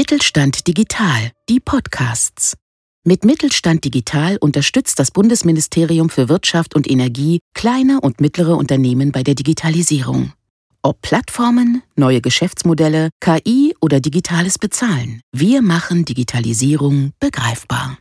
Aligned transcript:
Mittelstand 0.00 0.68
Digital, 0.68 1.32
die 1.48 1.58
Podcasts. 1.58 2.56
Mit 3.04 3.24
Mittelstand 3.24 3.84
Digital 3.84 4.36
unterstützt 4.36 5.00
das 5.00 5.10
Bundesministerium 5.10 6.08
für 6.08 6.28
Wirtschaft 6.28 6.76
und 6.76 6.88
Energie 6.88 7.40
kleine 7.52 8.00
und 8.00 8.20
mittlere 8.20 8.56
Unternehmen 8.56 9.10
bei 9.10 9.24
der 9.24 9.34
Digitalisierung. 9.34 10.34
Ob 10.82 11.02
Plattformen, 11.02 11.82
neue 11.96 12.20
Geschäftsmodelle, 12.20 13.10
KI 13.18 13.74
oder 13.80 13.98
digitales 13.98 14.60
Bezahlen, 14.60 15.20
wir 15.32 15.62
machen 15.62 16.04
Digitalisierung 16.04 17.10
begreifbar. 17.18 17.98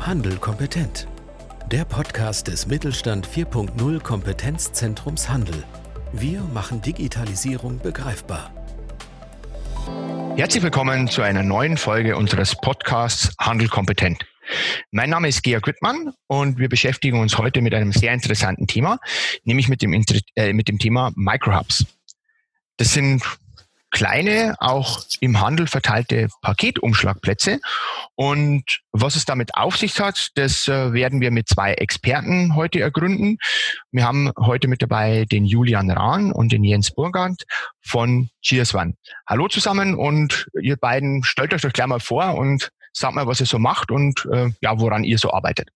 Handel 0.00 0.36
kompetent. 0.38 1.06
Der 1.70 1.84
Podcast 1.84 2.48
des 2.48 2.66
Mittelstand 2.66 3.28
4.0 3.28 4.00
Kompetenzzentrums 4.00 5.28
Handel. 5.28 5.62
Wir 6.12 6.40
machen 6.40 6.80
Digitalisierung 6.80 7.80
begreifbar. 7.80 8.50
Herzlich 10.36 10.62
willkommen 10.62 11.08
zu 11.08 11.20
einer 11.20 11.42
neuen 11.42 11.76
Folge 11.76 12.16
unseres 12.16 12.54
Podcasts 12.54 13.34
Handel 13.38 13.68
kompetent. 13.68 14.24
Mein 14.90 15.10
Name 15.10 15.28
ist 15.28 15.42
Georg 15.42 15.66
Wittmann 15.66 16.14
und 16.26 16.58
wir 16.58 16.70
beschäftigen 16.70 17.20
uns 17.20 17.36
heute 17.36 17.60
mit 17.60 17.74
einem 17.74 17.92
sehr 17.92 18.14
interessanten 18.14 18.66
Thema, 18.66 18.98
nämlich 19.44 19.68
mit 19.68 19.82
dem, 19.82 19.92
äh, 20.34 20.54
mit 20.54 20.68
dem 20.68 20.78
Thema 20.78 21.12
Microhubs. 21.14 21.84
Das 22.78 22.94
sind 22.94 23.22
kleine, 23.90 24.54
auch 24.58 25.00
im 25.20 25.40
Handel 25.40 25.66
verteilte 25.66 26.28
Paketumschlagplätze. 26.42 27.60
Und 28.14 28.80
was 28.92 29.16
es 29.16 29.24
damit 29.24 29.54
auf 29.54 29.76
sich 29.76 29.98
hat, 30.00 30.30
das 30.34 30.68
äh, 30.68 30.92
werden 30.92 31.20
wir 31.20 31.30
mit 31.30 31.48
zwei 31.48 31.74
Experten 31.74 32.54
heute 32.54 32.80
ergründen. 32.80 33.38
Wir 33.90 34.04
haben 34.04 34.30
heute 34.38 34.68
mit 34.68 34.82
dabei 34.82 35.24
den 35.24 35.44
Julian 35.44 35.90
Rahn 35.90 36.32
und 36.32 36.52
den 36.52 36.64
Jens 36.64 36.90
Burgand 36.90 37.44
von 37.80 38.30
GS1. 38.44 38.94
Hallo 39.26 39.48
zusammen 39.48 39.94
und 39.94 40.48
ihr 40.60 40.76
beiden 40.76 41.24
stellt 41.24 41.54
euch 41.54 41.62
doch 41.62 41.72
gleich 41.72 41.86
mal 41.86 42.00
vor 42.00 42.34
und 42.34 42.70
sagt 42.92 43.14
mal, 43.14 43.26
was 43.26 43.40
ihr 43.40 43.46
so 43.46 43.58
macht 43.58 43.90
und 43.90 44.26
äh, 44.32 44.50
ja, 44.60 44.78
woran 44.78 45.04
ihr 45.04 45.18
so 45.18 45.32
arbeitet. 45.32 45.70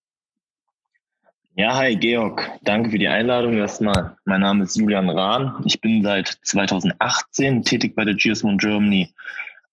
Ja, 1.54 1.76
hi 1.76 1.96
Georg. 1.96 2.50
Danke 2.62 2.88
für 2.88 2.98
die 2.98 3.08
Einladung 3.08 3.52
erstmal. 3.52 4.16
Mein 4.24 4.40
Name 4.40 4.64
ist 4.64 4.74
Julian 4.74 5.10
Rahn. 5.10 5.62
Ich 5.66 5.82
bin 5.82 6.02
seit 6.02 6.38
2018 6.44 7.62
tätig 7.62 7.94
bei 7.94 8.06
der 8.06 8.14
GS1 8.14 8.56
Germany 8.56 9.12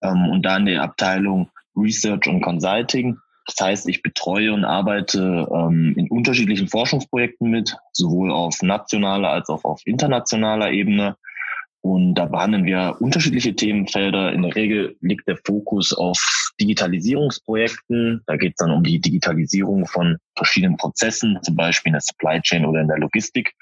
ähm, 0.01 0.29
und 0.29 0.41
da 0.41 0.57
in 0.57 0.65
der 0.65 0.83
Abteilung 0.83 1.49
Research 1.77 2.27
und 2.27 2.41
Consulting. 2.41 3.17
Das 3.45 3.65
heißt, 3.65 3.87
ich 3.87 4.01
betreue 4.01 4.51
und 4.51 4.65
arbeite 4.65 5.47
ähm, 5.49 5.93
in 5.95 6.09
unterschiedlichen 6.09 6.67
Forschungsprojekten 6.67 7.49
mit, 7.49 7.77
sowohl 7.93 8.29
auf 8.29 8.61
nationaler 8.61 9.29
als 9.29 9.47
auch 9.47 9.63
auf 9.63 9.81
internationaler 9.85 10.71
Ebene. 10.71 11.15
Und 11.81 12.15
da 12.15 12.25
behandeln 12.25 12.65
wir 12.65 12.97
unterschiedliche 12.99 13.55
Themenfelder. 13.55 14.33
In 14.33 14.41
der 14.41 14.55
Regel 14.55 14.97
liegt 14.99 15.27
der 15.27 15.37
Fokus 15.45 15.93
auf 15.93 16.19
Digitalisierungsprojekten. 16.59 18.21
Da 18.25 18.35
geht 18.35 18.51
es 18.51 18.57
dann 18.57 18.71
um 18.71 18.83
die 18.83 18.99
Digitalisierung 18.99 19.85
von 19.85 20.17
verschiedenen 20.35 20.75
Prozessen, 20.75 21.39
zum 21.41 21.55
Beispiel 21.55 21.91
in 21.91 21.93
der 21.93 22.01
Supply 22.01 22.41
Chain 22.41 22.65
oder 22.65 22.81
in 22.81 22.89
der 22.89 22.97
Logistik. 22.97 23.53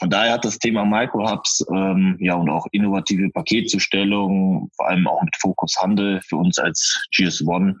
Von 0.00 0.10
daher 0.10 0.32
hat 0.32 0.44
das 0.44 0.58
Thema 0.58 0.84
Microhubs 0.84 1.64
ähm, 1.72 2.16
ja 2.18 2.34
und 2.34 2.50
auch 2.50 2.66
innovative 2.72 3.30
Paketzustellung, 3.30 4.68
vor 4.74 4.88
allem 4.88 5.06
auch 5.06 5.22
mit 5.22 5.36
Fokus 5.36 5.76
Handel 5.80 6.20
für 6.22 6.36
uns 6.36 6.58
als 6.58 7.06
GS1 7.16 7.76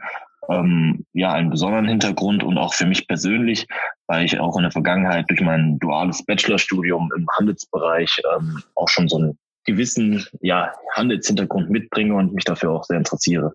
ähm, 0.48 1.04
ja 1.12 1.32
einen 1.32 1.50
besonderen 1.50 1.88
Hintergrund 1.88 2.42
und 2.42 2.58
auch 2.58 2.74
für 2.74 2.86
mich 2.86 3.06
persönlich, 3.06 3.66
weil 4.06 4.24
ich 4.24 4.38
auch 4.38 4.56
in 4.56 4.62
der 4.62 4.72
Vergangenheit 4.72 5.28
durch 5.30 5.40
mein 5.40 5.78
duales 5.78 6.24
Bachelorstudium 6.24 7.10
im 7.16 7.26
Handelsbereich 7.36 8.20
ähm, 8.36 8.62
auch 8.74 8.88
schon 8.88 9.08
so 9.08 9.18
einen 9.18 9.38
gewissen 9.64 10.26
ja, 10.40 10.72
Handelshintergrund 10.92 11.70
mitbringe 11.70 12.14
und 12.14 12.34
mich 12.34 12.44
dafür 12.44 12.70
auch 12.70 12.84
sehr 12.84 12.98
interessiere. 12.98 13.52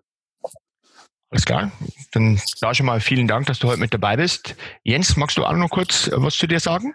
Alles 1.30 1.44
klar. 1.44 1.70
Dann 2.12 2.40
da 2.60 2.74
schon 2.74 2.86
mal 2.86 3.00
vielen 3.00 3.28
Dank, 3.28 3.46
dass 3.46 3.58
du 3.58 3.68
heute 3.68 3.80
mit 3.80 3.92
dabei 3.92 4.16
bist. 4.16 4.56
Jens, 4.82 5.16
magst 5.16 5.36
du 5.36 5.44
auch 5.44 5.52
noch 5.52 5.68
kurz 5.68 6.10
was 6.14 6.36
zu 6.36 6.46
dir 6.46 6.60
sagen? 6.60 6.94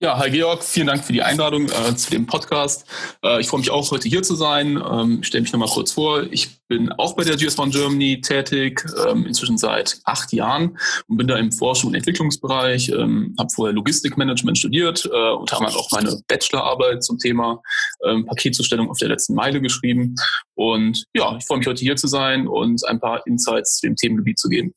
Ja, 0.00 0.16
hi 0.16 0.30
Georg, 0.30 0.62
vielen 0.62 0.86
Dank 0.86 1.04
für 1.04 1.12
die 1.12 1.24
Einladung 1.24 1.66
äh, 1.66 1.96
zu 1.96 2.12
dem 2.12 2.24
Podcast. 2.24 2.86
Äh, 3.24 3.40
ich 3.40 3.48
freue 3.48 3.58
mich 3.58 3.70
auch, 3.72 3.90
heute 3.90 4.08
hier 4.08 4.22
zu 4.22 4.36
sein. 4.36 4.80
Ähm, 4.80 5.24
Stelle 5.24 5.42
mich 5.42 5.52
nochmal 5.52 5.68
kurz 5.68 5.90
vor. 5.90 6.22
Ich 6.30 6.60
bin 6.68 6.92
auch 6.92 7.16
bei 7.16 7.24
der 7.24 7.34
GS1 7.34 7.72
Germany 7.72 8.20
tätig, 8.20 8.86
ähm, 9.08 9.26
inzwischen 9.26 9.58
seit 9.58 9.98
acht 10.04 10.32
Jahren 10.32 10.78
und 11.08 11.16
bin 11.16 11.26
da 11.26 11.36
im 11.36 11.50
Forschung- 11.50 11.88
und 11.88 11.96
Entwicklungsbereich, 11.96 12.90
ähm, 12.90 13.34
habe 13.40 13.48
vorher 13.52 13.74
Logistikmanagement 13.74 14.56
studiert 14.56 15.04
äh, 15.04 15.30
und 15.32 15.50
habe 15.50 15.66
auch 15.66 15.90
meine 15.90 16.16
Bachelorarbeit 16.28 17.02
zum 17.02 17.18
Thema 17.18 17.60
ähm, 18.06 18.24
Paketzustellung 18.24 18.90
auf 18.90 18.98
der 18.98 19.08
letzten 19.08 19.34
Meile 19.34 19.60
geschrieben. 19.60 20.14
Und 20.54 21.06
ja, 21.12 21.36
ich 21.36 21.44
freue 21.44 21.58
mich 21.58 21.66
heute 21.66 21.80
hier 21.80 21.96
zu 21.96 22.06
sein 22.06 22.46
und 22.46 22.86
ein 22.86 23.00
paar 23.00 23.26
Insights 23.26 23.78
zu 23.78 23.88
dem 23.88 23.96
Themengebiet 23.96 24.38
zu 24.38 24.48
geben. 24.48 24.74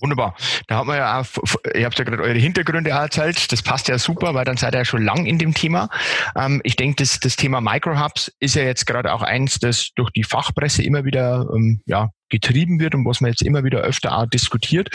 Wunderbar. 0.00 0.34
Da 0.66 0.78
hat 0.78 0.86
man 0.86 0.96
ja 0.98 1.20
auch, 1.20 1.26
ihr 1.74 1.84
habt 1.86 1.98
ja 1.98 2.04
gerade 2.04 2.22
eure 2.22 2.38
Hintergründe 2.38 2.90
erzählt, 2.90 3.50
das 3.50 3.62
passt 3.62 3.88
ja 3.88 3.98
super, 3.98 4.34
weil 4.34 4.44
dann 4.44 4.56
seid 4.56 4.74
ihr 4.74 4.78
ja 4.78 4.84
schon 4.84 5.02
lang 5.02 5.24
in 5.24 5.38
dem 5.38 5.54
Thema. 5.54 5.88
Ähm, 6.36 6.60
ich 6.64 6.76
denke, 6.76 6.96
das, 6.96 7.18
das 7.18 7.36
Thema 7.36 7.60
Microhubs 7.60 8.30
ist 8.38 8.56
ja 8.56 8.62
jetzt 8.62 8.86
gerade 8.86 9.12
auch 9.12 9.22
eins, 9.22 9.58
das 9.58 9.90
durch 9.94 10.10
die 10.10 10.24
Fachpresse 10.24 10.82
immer 10.82 11.04
wieder 11.04 11.46
ähm, 11.54 11.80
ja, 11.86 12.10
getrieben 12.28 12.78
wird 12.78 12.94
und 12.94 13.06
was 13.06 13.20
man 13.20 13.30
jetzt 13.30 13.42
immer 13.42 13.64
wieder 13.64 13.80
öfter 13.80 14.16
auch 14.16 14.26
diskutiert. 14.26 14.88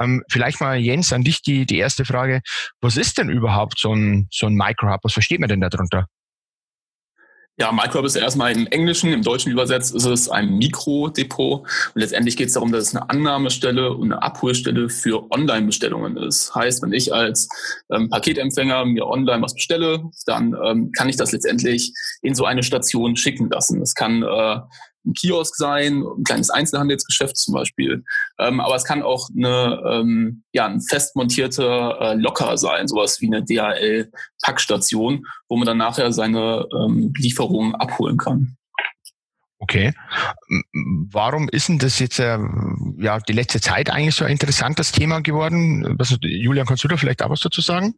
Ähm, 0.00 0.22
vielleicht 0.30 0.60
mal, 0.60 0.76
Jens, 0.76 1.12
an 1.12 1.24
dich 1.24 1.40
die, 1.42 1.64
die 1.64 1.78
erste 1.78 2.04
Frage. 2.04 2.40
Was 2.80 2.96
ist 2.96 3.18
denn 3.18 3.30
überhaupt 3.30 3.78
so 3.78 3.94
ein, 3.94 4.28
so 4.30 4.46
ein 4.46 4.54
Microhub? 4.54 5.00
Was 5.02 5.14
versteht 5.14 5.40
man 5.40 5.48
denn 5.48 5.60
darunter? 5.60 6.06
Ja, 7.56 7.70
Microhub 7.70 8.04
ist 8.04 8.16
erstmal 8.16 8.50
im 8.50 8.66
Englischen, 8.66 9.12
im 9.12 9.22
Deutschen 9.22 9.52
übersetzt 9.52 9.94
ist 9.94 10.06
es 10.06 10.28
ein 10.28 10.56
Mikrodepot. 10.58 11.60
Und 11.60 12.00
letztendlich 12.00 12.36
geht 12.36 12.48
es 12.48 12.54
darum, 12.54 12.72
dass 12.72 12.88
es 12.88 12.96
eine 12.96 13.08
Annahmestelle 13.08 13.92
und 13.92 14.12
eine 14.12 14.20
Abholstelle 14.20 14.88
für 14.88 15.30
Online-Bestellungen 15.30 16.16
ist. 16.16 16.52
Heißt, 16.52 16.82
wenn 16.82 16.92
ich 16.92 17.14
als 17.14 17.48
ähm, 17.92 18.10
Paketempfänger 18.10 18.84
mir 18.86 19.06
online 19.06 19.40
was 19.40 19.54
bestelle, 19.54 20.02
dann 20.26 20.56
ähm, 20.64 20.90
kann 20.96 21.08
ich 21.08 21.16
das 21.16 21.30
letztendlich 21.30 21.92
in 22.22 22.34
so 22.34 22.44
eine 22.44 22.64
Station 22.64 23.14
schicken 23.14 23.48
lassen. 23.48 23.80
Es 23.82 23.94
kann 23.94 24.24
äh, 24.24 24.58
ein 25.04 25.12
Kiosk 25.12 25.56
sein, 25.56 26.02
ein 26.02 26.24
kleines 26.24 26.50
Einzelhandelsgeschäft 26.50 27.36
zum 27.36 27.54
Beispiel. 27.54 28.04
Ähm, 28.38 28.60
aber 28.60 28.76
es 28.76 28.84
kann 28.84 29.02
auch 29.02 29.28
eine, 29.36 29.82
ähm, 29.86 30.42
ja, 30.52 30.66
ein 30.66 30.80
fest 30.80 31.16
montierter 31.16 32.00
äh, 32.00 32.14
Locker 32.14 32.56
sein, 32.56 32.88
sowas 32.88 33.20
wie 33.20 33.26
eine 33.26 33.44
DHL-Packstation, 33.44 35.26
wo 35.48 35.56
man 35.56 35.66
dann 35.66 35.78
nachher 35.78 36.12
seine 36.12 36.66
ähm, 36.72 37.12
Lieferungen 37.16 37.74
abholen 37.74 38.16
kann. 38.16 38.56
Okay. 39.58 39.94
Warum 41.10 41.48
ist 41.48 41.68
denn 41.68 41.78
das 41.78 41.98
jetzt 41.98 42.18
äh, 42.18 42.38
ja 42.98 43.18
die 43.20 43.32
letzte 43.32 43.62
Zeit 43.62 43.88
eigentlich 43.88 44.14
so 44.14 44.24
ein 44.26 44.32
interessantes 44.32 44.92
Thema 44.92 45.20
geworden? 45.20 45.96
Was, 45.98 46.18
Julian, 46.20 46.66
kannst 46.66 46.84
du 46.84 46.88
da 46.88 46.98
vielleicht 46.98 47.22
auch 47.22 47.30
was 47.30 47.40
dazu 47.40 47.62
sagen? 47.62 47.94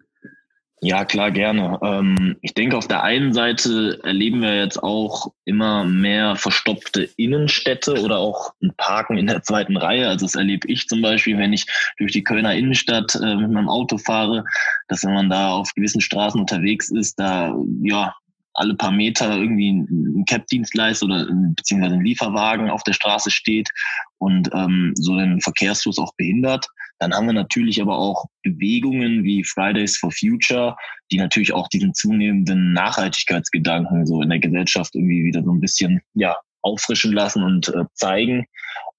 Ja, 0.82 1.06
klar, 1.06 1.30
gerne. 1.30 1.78
Ähm, 1.82 2.36
ich 2.42 2.52
denke, 2.52 2.76
auf 2.76 2.86
der 2.86 3.02
einen 3.02 3.32
Seite 3.32 3.98
erleben 4.04 4.42
wir 4.42 4.56
jetzt 4.56 4.82
auch 4.82 5.32
immer 5.46 5.84
mehr 5.84 6.36
verstopfte 6.36 7.08
Innenstädte 7.16 8.02
oder 8.02 8.18
auch 8.18 8.52
ein 8.62 8.74
Parken 8.76 9.16
in 9.16 9.26
der 9.26 9.42
zweiten 9.42 9.78
Reihe. 9.78 10.06
Also 10.06 10.26
das 10.26 10.34
erlebe 10.34 10.68
ich 10.68 10.86
zum 10.86 11.00
Beispiel, 11.00 11.38
wenn 11.38 11.54
ich 11.54 11.66
durch 11.96 12.12
die 12.12 12.24
Kölner 12.24 12.54
Innenstadt 12.54 13.14
äh, 13.14 13.36
mit 13.36 13.50
meinem 13.50 13.70
Auto 13.70 13.96
fahre, 13.96 14.44
dass 14.88 15.02
wenn 15.02 15.14
man 15.14 15.30
da 15.30 15.52
auf 15.52 15.72
gewissen 15.74 16.02
Straßen 16.02 16.38
unterwegs 16.38 16.90
ist, 16.90 17.18
da 17.18 17.56
ja 17.82 18.14
alle 18.52 18.74
paar 18.74 18.92
Meter 18.92 19.34
irgendwie 19.36 19.70
ein 19.70 20.24
Cap-Dienstleister 20.26 21.06
oder 21.06 21.26
beziehungsweise 21.54 21.94
ein 21.94 22.04
Lieferwagen 22.04 22.70
auf 22.70 22.82
der 22.82 22.92
Straße 22.92 23.30
steht 23.30 23.70
und 24.18 24.50
ähm, 24.52 24.92
so 24.94 25.16
den 25.16 25.40
Verkehrsfluss 25.40 25.98
auch 25.98 26.14
behindert. 26.16 26.66
Dann 26.98 27.12
haben 27.12 27.26
wir 27.26 27.34
natürlich 27.34 27.80
aber 27.80 27.98
auch 27.98 28.24
Bewegungen 28.42 29.22
wie 29.22 29.44
Fridays 29.44 29.98
for 29.98 30.10
Future, 30.10 30.76
die 31.10 31.18
natürlich 31.18 31.52
auch 31.52 31.68
diesen 31.68 31.94
zunehmenden 31.94 32.72
Nachhaltigkeitsgedanken 32.72 34.06
so 34.06 34.22
in 34.22 34.30
der 34.30 34.38
Gesellschaft 34.38 34.94
irgendwie 34.94 35.24
wieder 35.24 35.42
so 35.42 35.52
ein 35.52 35.60
bisschen 35.60 36.00
ja 36.14 36.36
auffrischen 36.62 37.12
lassen 37.12 37.42
und 37.42 37.68
äh, 37.68 37.84
zeigen. 37.94 38.46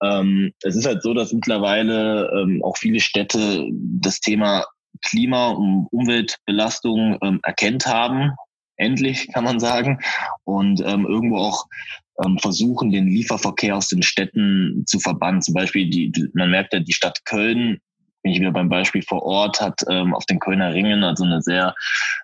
Ähm, 0.01 0.53
es 0.63 0.75
ist 0.75 0.85
halt 0.85 1.01
so, 1.01 1.13
dass 1.13 1.33
mittlerweile 1.33 2.31
ähm, 2.33 2.63
auch 2.63 2.77
viele 2.77 2.99
Städte 2.99 3.67
das 3.71 4.19
Thema 4.19 4.65
Klima- 5.03 5.49
und 5.49 5.87
Umweltbelastung 5.91 7.17
ähm, 7.21 7.39
erkennt 7.43 7.85
haben. 7.85 8.31
Endlich 8.77 9.27
kann 9.33 9.43
man 9.43 9.59
sagen. 9.59 9.99
Und 10.43 10.81
ähm, 10.85 11.05
irgendwo 11.05 11.37
auch 11.37 11.65
ähm, 12.23 12.37
versuchen, 12.39 12.91
den 12.91 13.07
Lieferverkehr 13.07 13.75
aus 13.75 13.89
den 13.89 14.03
Städten 14.03 14.83
zu 14.85 14.99
verbannen. 14.99 15.41
Zum 15.41 15.53
Beispiel, 15.53 15.89
die, 15.89 16.29
man 16.33 16.51
merkt 16.51 16.73
ja, 16.73 16.79
die 16.79 16.93
Stadt 16.93 17.25
Köln 17.25 17.79
bin 18.23 18.33
ich 18.33 18.39
wieder 18.39 18.51
beim 18.51 18.69
Beispiel 18.69 19.03
vor 19.03 19.23
Ort, 19.23 19.61
hat 19.61 19.81
ähm, 19.89 20.13
auf 20.13 20.25
den 20.25 20.39
Kölner 20.39 20.73
Ringen, 20.73 21.03
also 21.03 21.23
eine 21.23 21.41
sehr 21.41 21.75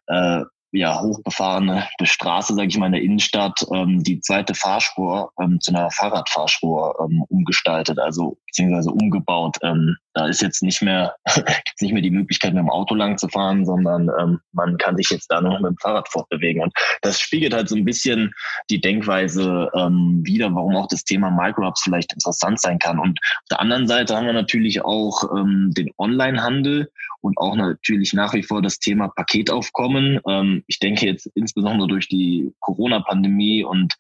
äh, 0.08 0.42
ja, 0.74 1.00
hochbefahrene 1.00 1.88
Straße, 2.02 2.56
sage 2.56 2.68
ich 2.68 2.78
mal, 2.78 2.88
in 2.88 2.94
der 2.94 3.02
Innenstadt, 3.04 3.66
ähm, 3.72 4.04
die 4.04 4.20
zweite 4.22 4.56
Fahrspur 4.56 5.32
ähm, 5.40 5.60
zu 5.62 5.72
einer 5.72 5.92
Fahrradfahrspur 5.92 6.96
ähm, 7.00 7.24
umgestaltet. 7.30 8.00
Also 8.00 8.38
beziehungsweise 8.54 8.92
umgebaut. 8.92 9.58
Ähm, 9.64 9.98
da 10.14 10.28
ist 10.28 10.42
jetzt 10.42 10.62
nicht 10.62 10.82
mehr, 10.82 11.16
gibt's 11.36 11.82
nicht 11.82 11.92
mehr 11.92 12.04
die 12.04 12.12
Möglichkeit, 12.12 12.54
mit 12.54 12.62
dem 12.62 12.70
Auto 12.70 12.94
lang 12.94 13.18
zu 13.18 13.28
fahren, 13.28 13.66
sondern 13.66 14.10
ähm, 14.20 14.40
man 14.52 14.78
kann 14.78 14.96
sich 14.96 15.10
jetzt 15.10 15.28
da 15.28 15.42
noch 15.42 15.60
mit 15.60 15.72
dem 15.72 15.78
Fahrrad 15.78 16.08
fortbewegen. 16.08 16.62
Und 16.62 16.72
das 17.02 17.20
spiegelt 17.20 17.54
halt 17.54 17.68
so 17.68 17.76
ein 17.76 17.86
bisschen 17.86 18.32
die 18.70 18.80
Denkweise 18.80 19.72
ähm, 19.76 20.22
wieder, 20.24 20.54
warum 20.54 20.76
auch 20.76 20.88
das 20.88 21.04
Thema 21.04 21.32
Microhubs 21.32 21.82
vielleicht 21.82 22.14
interessant 22.14 22.62
sein 22.62 22.78
kann. 22.78 23.00
Und 23.00 23.20
auf 23.20 23.50
der 23.50 23.60
anderen 23.60 23.88
Seite 23.88 24.16
haben 24.16 24.28
wir 24.28 24.34
natürlich 24.34 24.86
auch 24.86 25.24
ähm, 25.36 25.72
den 25.76 25.90
Onlinehandel 25.98 26.92
und 27.22 27.38
auch 27.38 27.56
natürlich 27.56 28.14
nach 28.14 28.34
wie 28.34 28.44
vor 28.44 28.62
das 28.62 28.80
Thema 28.80 29.08
Paketaufkommen. 29.08 30.20
Ähm, 30.28 30.64
ich 30.68 30.78
denke 30.78 31.08
jetzt 31.08 31.28
insbesondere 31.34 31.88
durch 31.88 32.08
die 32.08 32.52
Corona-Pandemie 32.60 33.64
und 33.64 33.96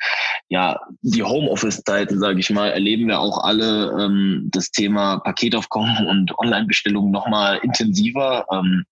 ja 0.49 0.79
die 1.01 1.23
Homeoffice-Zeiten, 1.23 2.19
sage 2.19 2.39
ich 2.39 2.49
mal, 2.49 2.69
erleben 2.69 3.07
wir 3.07 3.19
auch 3.19 3.43
alle 3.43 3.91
ähm, 3.99 4.49
das 4.51 4.71
Thema 4.71 5.19
Paketaufkommen 5.19 6.07
und 6.07 6.37
Online-Bestellungen 6.37 7.11
nochmal 7.11 7.59
intensiver. 7.63 8.45
Ähm, 8.51 8.85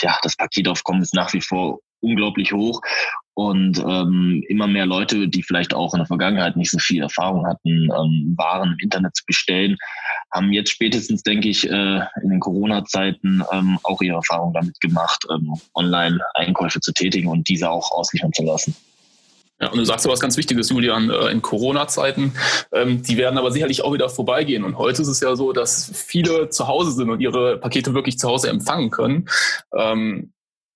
ja, 0.00 0.16
das 0.22 0.36
Paketaufkommen 0.36 1.02
ist 1.02 1.14
nach 1.14 1.32
wie 1.34 1.40
vor 1.40 1.80
unglaublich 2.00 2.52
hoch 2.52 2.80
und 3.34 3.78
ähm, 3.78 4.44
immer 4.48 4.66
mehr 4.66 4.86
Leute, 4.86 5.28
die 5.28 5.42
vielleicht 5.42 5.74
auch 5.74 5.92
in 5.94 5.98
der 5.98 6.06
Vergangenheit 6.06 6.56
nicht 6.56 6.70
so 6.70 6.78
viel 6.78 7.02
Erfahrung 7.02 7.46
hatten, 7.46 7.90
ähm, 7.90 8.34
Waren 8.36 8.72
im 8.72 8.78
Internet 8.78 9.16
zu 9.16 9.24
bestellen, 9.26 9.76
haben 10.32 10.52
jetzt 10.52 10.70
spätestens, 10.70 11.22
denke 11.22 11.48
ich, 11.48 11.68
äh, 11.68 12.00
in 12.22 12.30
den 12.30 12.40
Corona-Zeiten 12.40 13.42
ähm, 13.52 13.78
auch 13.82 14.00
ihre 14.02 14.16
Erfahrung 14.16 14.52
damit 14.52 14.80
gemacht, 14.80 15.26
ähm, 15.32 15.54
Online-Einkäufe 15.74 16.80
zu 16.80 16.92
tätigen 16.92 17.28
und 17.28 17.48
diese 17.48 17.70
auch 17.70 17.90
ausliefern 17.90 18.32
zu 18.32 18.44
lassen. 18.44 18.76
Ja, 19.60 19.70
und 19.70 19.78
du 19.78 19.84
sagst 19.84 20.04
ja 20.04 20.10
was 20.10 20.20
ganz 20.20 20.36
Wichtiges, 20.36 20.70
Julian, 20.70 21.10
äh, 21.10 21.28
in 21.28 21.40
Corona-Zeiten. 21.40 22.34
Ähm, 22.72 23.02
die 23.02 23.16
werden 23.16 23.38
aber 23.38 23.52
sicherlich 23.52 23.82
auch 23.82 23.92
wieder 23.92 24.08
vorbeigehen. 24.08 24.64
Und 24.64 24.78
heute 24.78 25.02
ist 25.02 25.08
es 25.08 25.20
ja 25.20 25.36
so, 25.36 25.52
dass 25.52 25.90
viele 25.94 26.48
zu 26.48 26.66
Hause 26.66 26.92
sind 26.92 27.08
und 27.08 27.20
ihre 27.20 27.58
Pakete 27.58 27.94
wirklich 27.94 28.18
zu 28.18 28.28
Hause 28.28 28.48
empfangen 28.48 28.90
können. 28.90 29.28
Ähm, 29.76 30.32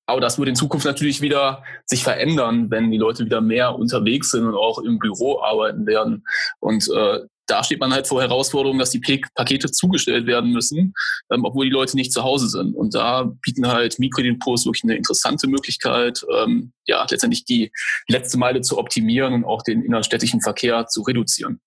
aber 0.07 0.23
das 0.23 0.39
wird 0.39 0.49
in 0.49 0.55
Zukunft 0.55 0.87
natürlich 0.87 1.21
wieder 1.21 1.63
sich 1.85 2.03
verändern, 2.03 2.71
wenn 2.71 2.91
die 2.91 2.97
Leute 2.97 3.27
wieder 3.27 3.43
mehr 3.43 3.75
unterwegs 3.75 4.31
sind 4.31 4.47
und 4.47 4.55
auch 4.55 4.79
im 4.79 4.99
Büro 4.99 5.43
arbeiten 5.43 5.87
werden. 5.87 6.25
Und 6.61 6.89
äh, 6.89 7.21
da 7.49 7.65
steht 7.65 7.81
man 7.81 7.93
halt 7.93 8.07
vor 8.07 8.21
Herausforderungen, 8.21 8.79
dass 8.79 8.91
die 8.91 9.01
Pakete 9.35 9.71
zugestellt 9.71 10.27
werden 10.27 10.53
müssen, 10.53 10.95
ähm, 11.33 11.45
obwohl 11.45 11.67
die 11.67 11.73
Leute 11.73 11.97
nicht 11.97 12.13
zu 12.13 12.23
Hause 12.23 12.49
sind. 12.49 12.75
Und 12.75 12.95
da 12.95 13.25
bieten 13.43 13.67
halt 13.67 13.99
Mikrodepots 13.99 14.67
wirklich 14.67 14.85
eine 14.85 14.97
interessante 14.97 15.49
Möglichkeit, 15.49 16.25
ähm, 16.37 16.73
ja, 16.87 17.05
letztendlich 17.11 17.45
die 17.45 17.73
letzte 18.07 18.39
Meile 18.39 18.61
zu 18.61 18.79
optimieren 18.79 19.35
und 19.35 19.45
auch 19.45 19.63
den 19.63 19.83
innerstädtischen 19.83 20.41
Verkehr 20.41 20.87
zu 20.87 21.03
reduzieren. 21.03 21.61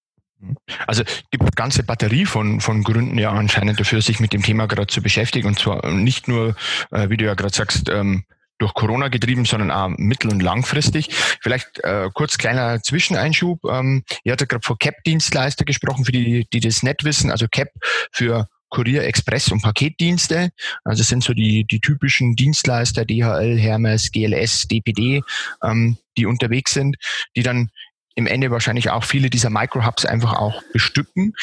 Also 0.87 1.03
gibt 1.29 1.43
eine 1.43 1.51
ganze 1.51 1.83
Batterie 1.83 2.25
von, 2.25 2.61
von 2.61 2.83
Gründen 2.83 3.17
ja 3.17 3.31
anscheinend 3.31 3.79
dafür, 3.79 4.01
sich 4.01 4.19
mit 4.19 4.33
dem 4.33 4.41
Thema 4.41 4.67
gerade 4.67 4.87
zu 4.87 5.01
beschäftigen. 5.01 5.47
Und 5.47 5.59
zwar 5.59 5.87
nicht 5.91 6.27
nur, 6.27 6.55
äh, 6.91 7.09
wie 7.09 7.17
du 7.17 7.25
ja 7.25 7.35
gerade 7.35 7.53
sagst, 7.53 7.89
ähm, 7.89 8.23
durch 8.61 8.73
Corona 8.73 9.07
getrieben, 9.07 9.45
sondern 9.45 9.71
auch 9.71 9.89
mittel- 9.97 10.31
und 10.31 10.41
langfristig. 10.41 11.09
Vielleicht 11.41 11.79
äh, 11.83 12.09
kurz 12.13 12.37
kleiner 12.37 12.81
Zwischeneinschub. 12.81 13.63
Ähm, 13.65 14.03
ihr 14.23 14.33
hattet 14.33 14.49
gerade 14.49 14.63
vor 14.63 14.77
CAP-Dienstleister 14.77 15.65
gesprochen, 15.65 16.05
für 16.05 16.11
die, 16.11 16.47
die 16.53 16.59
das 16.59 16.83
nicht 16.83 17.03
wissen. 17.03 17.31
Also 17.31 17.47
CAP 17.49 17.69
für 18.11 18.47
Kurier, 18.69 19.03
Express 19.03 19.51
und 19.51 19.61
Paketdienste. 19.61 20.51
Also 20.83 21.03
sind 21.03 21.23
so 21.23 21.33
die, 21.33 21.65
die 21.65 21.81
typischen 21.81 22.35
Dienstleister, 22.35 23.03
DHL, 23.03 23.57
Hermes, 23.57 24.11
GLS, 24.11 24.67
DPD, 24.67 25.21
ähm, 25.63 25.97
die 26.17 26.27
unterwegs 26.27 26.73
sind, 26.73 26.97
die 27.35 27.43
dann 27.43 27.69
im 28.15 28.27
Ende 28.27 28.51
wahrscheinlich 28.51 28.89
auch 28.89 29.03
viele 29.03 29.29
dieser 29.29 29.49
Microhubs 29.49 30.05
einfach 30.05 30.33
auch 30.33 30.61
bestücken. 30.71 31.33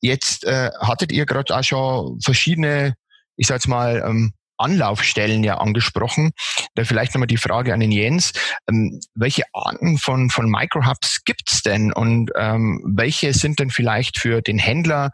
Jetzt 0.00 0.44
äh, 0.44 0.70
hattet 0.80 1.12
ihr 1.12 1.26
gerade 1.26 1.54
auch 1.54 1.64
schon 1.64 2.20
verschiedene, 2.20 2.94
ich 3.36 3.46
sag 3.46 3.56
jetzt 3.56 3.68
mal, 3.68 4.02
ähm, 4.06 4.32
Anlaufstellen 4.56 5.44
ja 5.44 5.58
angesprochen. 5.58 6.32
Da 6.74 6.84
vielleicht 6.84 7.14
nochmal 7.14 7.26
die 7.26 7.36
Frage 7.36 7.74
an 7.74 7.80
den 7.80 7.92
Jens. 7.92 8.32
Ähm, 8.68 9.00
welche 9.14 9.44
Arten 9.52 9.98
von, 9.98 10.30
von 10.30 10.48
Microhubs 10.50 11.24
gibt's 11.24 11.62
denn 11.62 11.92
und 11.92 12.30
ähm, 12.36 12.82
welche 12.84 13.32
sind 13.34 13.58
denn 13.58 13.70
vielleicht 13.70 14.18
für 14.18 14.42
den 14.42 14.58
Händler 14.58 15.10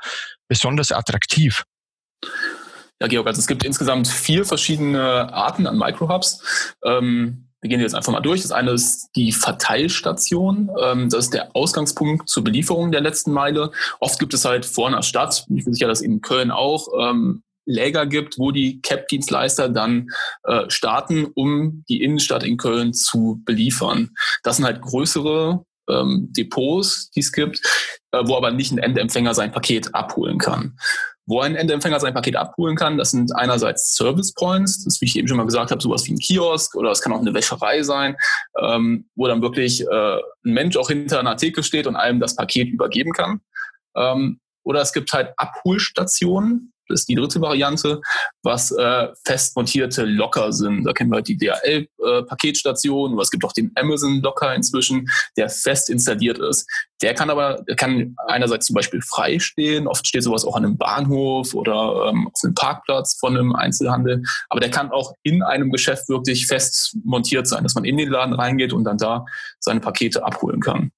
besonders 0.48 0.92
attraktiv? 0.92 1.64
Ja, 3.00 3.06
Georg, 3.06 3.26
also 3.26 3.38
es 3.38 3.46
gibt 3.46 3.64
insgesamt 3.64 4.08
vier 4.08 4.44
verschiedene 4.44 5.32
Arten 5.32 5.66
an 5.66 5.78
Microhubs. 5.78 6.74
Ähm 6.84 7.44
wir 7.60 7.70
gehen 7.70 7.80
jetzt 7.80 7.94
einfach 7.94 8.12
mal 8.12 8.20
durch. 8.20 8.42
Das 8.42 8.52
eine 8.52 8.70
ist 8.70 9.08
die 9.16 9.32
Verteilstation. 9.32 10.70
Ähm, 10.80 11.10
das 11.10 11.24
ist 11.24 11.34
der 11.34 11.56
Ausgangspunkt 11.56 12.28
zur 12.28 12.44
Belieferung 12.44 12.92
der 12.92 13.00
letzten 13.00 13.32
Meile. 13.32 13.72
Oft 13.98 14.18
gibt 14.18 14.32
es 14.34 14.44
halt 14.44 14.64
vor 14.64 14.86
einer 14.86 15.02
Stadt, 15.02 15.44
ich 15.48 15.64
bin 15.64 15.74
sicher, 15.74 15.88
dass 15.88 16.00
in 16.00 16.20
Köln 16.20 16.50
auch, 16.50 16.88
ähm, 16.98 17.42
Läger 17.68 18.06
gibt, 18.06 18.38
wo 18.38 18.50
die 18.50 18.80
CAP-Dienstleister 18.80 19.68
dann 19.68 20.08
äh, 20.44 20.68
starten, 20.68 21.26
um 21.34 21.84
die 21.88 22.02
Innenstadt 22.02 22.42
in 22.42 22.56
Köln 22.56 22.94
zu 22.94 23.42
beliefern. 23.44 24.10
Das 24.42 24.56
sind 24.56 24.64
halt 24.64 24.80
größere 24.80 25.62
ähm, 25.88 26.32
Depots, 26.36 27.10
die 27.10 27.20
es 27.20 27.32
gibt, 27.32 27.60
äh, 28.12 28.22
wo 28.24 28.36
aber 28.36 28.50
nicht 28.50 28.72
ein 28.72 28.78
Endempfänger 28.78 29.34
sein 29.34 29.52
Paket 29.52 29.94
abholen 29.94 30.38
kann. 30.38 30.78
Wo 31.26 31.40
ein 31.40 31.56
Endempfänger 31.56 32.00
sein 32.00 32.14
Paket 32.14 32.36
abholen 32.36 32.76
kann, 32.76 32.96
das 32.96 33.10
sind 33.10 33.34
einerseits 33.36 33.94
Service 33.94 34.32
Points, 34.32 34.84
das 34.84 35.00
wie 35.00 35.06
ich 35.06 35.16
eben 35.16 35.28
schon 35.28 35.36
mal 35.36 35.44
gesagt 35.44 35.70
habe, 35.70 35.82
sowas 35.82 36.06
wie 36.06 36.14
ein 36.14 36.18
Kiosk 36.18 36.74
oder 36.74 36.90
es 36.90 37.02
kann 37.02 37.12
auch 37.12 37.20
eine 37.20 37.34
Wäscherei 37.34 37.82
sein, 37.82 38.16
ähm, 38.58 39.08
wo 39.14 39.26
dann 39.26 39.42
wirklich 39.42 39.82
äh, 39.82 40.16
ein 40.16 40.52
Mensch 40.54 40.76
auch 40.76 40.88
hinter 40.88 41.20
einer 41.20 41.36
Theke 41.36 41.62
steht 41.62 41.86
und 41.86 41.96
einem 41.96 42.20
das 42.20 42.34
Paket 42.34 42.68
übergeben 42.68 43.12
kann. 43.12 43.40
Ähm, 43.94 44.40
oder 44.64 44.80
es 44.80 44.92
gibt 44.92 45.12
halt 45.12 45.32
Abholstationen, 45.36 46.72
ist 46.90 47.08
die 47.08 47.14
dritte 47.14 47.40
Variante, 47.40 48.00
was 48.42 48.70
äh, 48.72 49.08
fest 49.24 49.56
montierte 49.56 50.04
Locker 50.04 50.52
sind. 50.52 50.84
Da 50.84 50.92
kennen 50.92 51.10
wir 51.10 51.16
halt 51.16 51.28
die 51.28 51.36
DHL-Paketstation, 51.36 53.18
äh, 53.18 53.22
es 53.22 53.30
gibt 53.30 53.44
auch 53.44 53.52
den 53.52 53.72
Amazon-Locker 53.74 54.54
inzwischen, 54.54 55.08
der 55.36 55.48
fest 55.48 55.90
installiert 55.90 56.38
ist. 56.38 56.68
Der 57.02 57.14
kann 57.14 57.30
aber, 57.30 57.62
der 57.68 57.76
kann 57.76 58.16
einerseits 58.26 58.66
zum 58.66 58.74
Beispiel 58.74 59.00
frei 59.02 59.38
stehen, 59.38 59.86
oft 59.86 60.06
steht 60.06 60.24
sowas 60.24 60.44
auch 60.44 60.56
an 60.56 60.64
einem 60.64 60.76
Bahnhof 60.78 61.54
oder 61.54 62.08
ähm, 62.08 62.28
auf 62.28 62.40
einem 62.42 62.54
Parkplatz 62.54 63.16
von 63.18 63.36
einem 63.36 63.54
Einzelhandel, 63.54 64.22
aber 64.48 64.60
der 64.60 64.70
kann 64.70 64.90
auch 64.90 65.14
in 65.22 65.42
einem 65.42 65.70
Geschäft 65.70 66.08
wirklich 66.08 66.46
fest 66.46 66.96
montiert 67.04 67.46
sein, 67.46 67.62
dass 67.62 67.74
man 67.74 67.84
in 67.84 67.96
den 67.96 68.08
Laden 68.08 68.34
reingeht 68.34 68.72
und 68.72 68.84
dann 68.84 68.98
da 68.98 69.24
seine 69.60 69.80
Pakete 69.80 70.24
abholen 70.24 70.60
kann. 70.60 70.90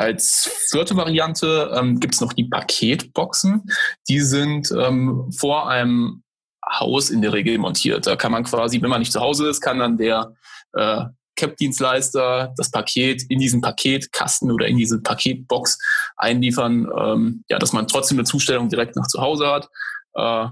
Als 0.00 0.50
vierte 0.70 0.96
Variante 0.96 1.70
ähm, 1.76 2.00
gibt 2.00 2.14
es 2.14 2.22
noch 2.22 2.32
die 2.32 2.48
Paketboxen. 2.48 3.70
Die 4.08 4.20
sind 4.20 4.72
ähm, 4.72 5.30
vor 5.30 5.68
einem 5.68 6.22
Haus 6.66 7.10
in 7.10 7.20
der 7.20 7.34
Regel 7.34 7.58
montiert. 7.58 8.06
Da 8.06 8.16
kann 8.16 8.32
man 8.32 8.44
quasi, 8.44 8.80
wenn 8.80 8.88
man 8.88 9.00
nicht 9.00 9.12
zu 9.12 9.20
Hause 9.20 9.50
ist, 9.50 9.60
kann 9.60 9.78
dann 9.78 9.98
der 9.98 10.34
äh, 10.72 11.04
CAP-Dienstleister 11.36 12.54
das 12.56 12.70
Paket 12.70 13.24
in 13.28 13.40
diesen 13.40 13.60
Paketkasten 13.60 14.50
oder 14.50 14.68
in 14.68 14.78
diese 14.78 15.02
Paketbox 15.02 15.78
einliefern, 16.16 16.88
ähm, 16.98 17.44
ja, 17.50 17.58
dass 17.58 17.74
man 17.74 17.86
trotzdem 17.86 18.16
eine 18.16 18.24
Zustellung 18.24 18.70
direkt 18.70 18.96
nach 18.96 19.06
zu 19.06 19.20
Hause 19.20 19.48
hat. 19.48 19.68
Äh, 20.14 20.46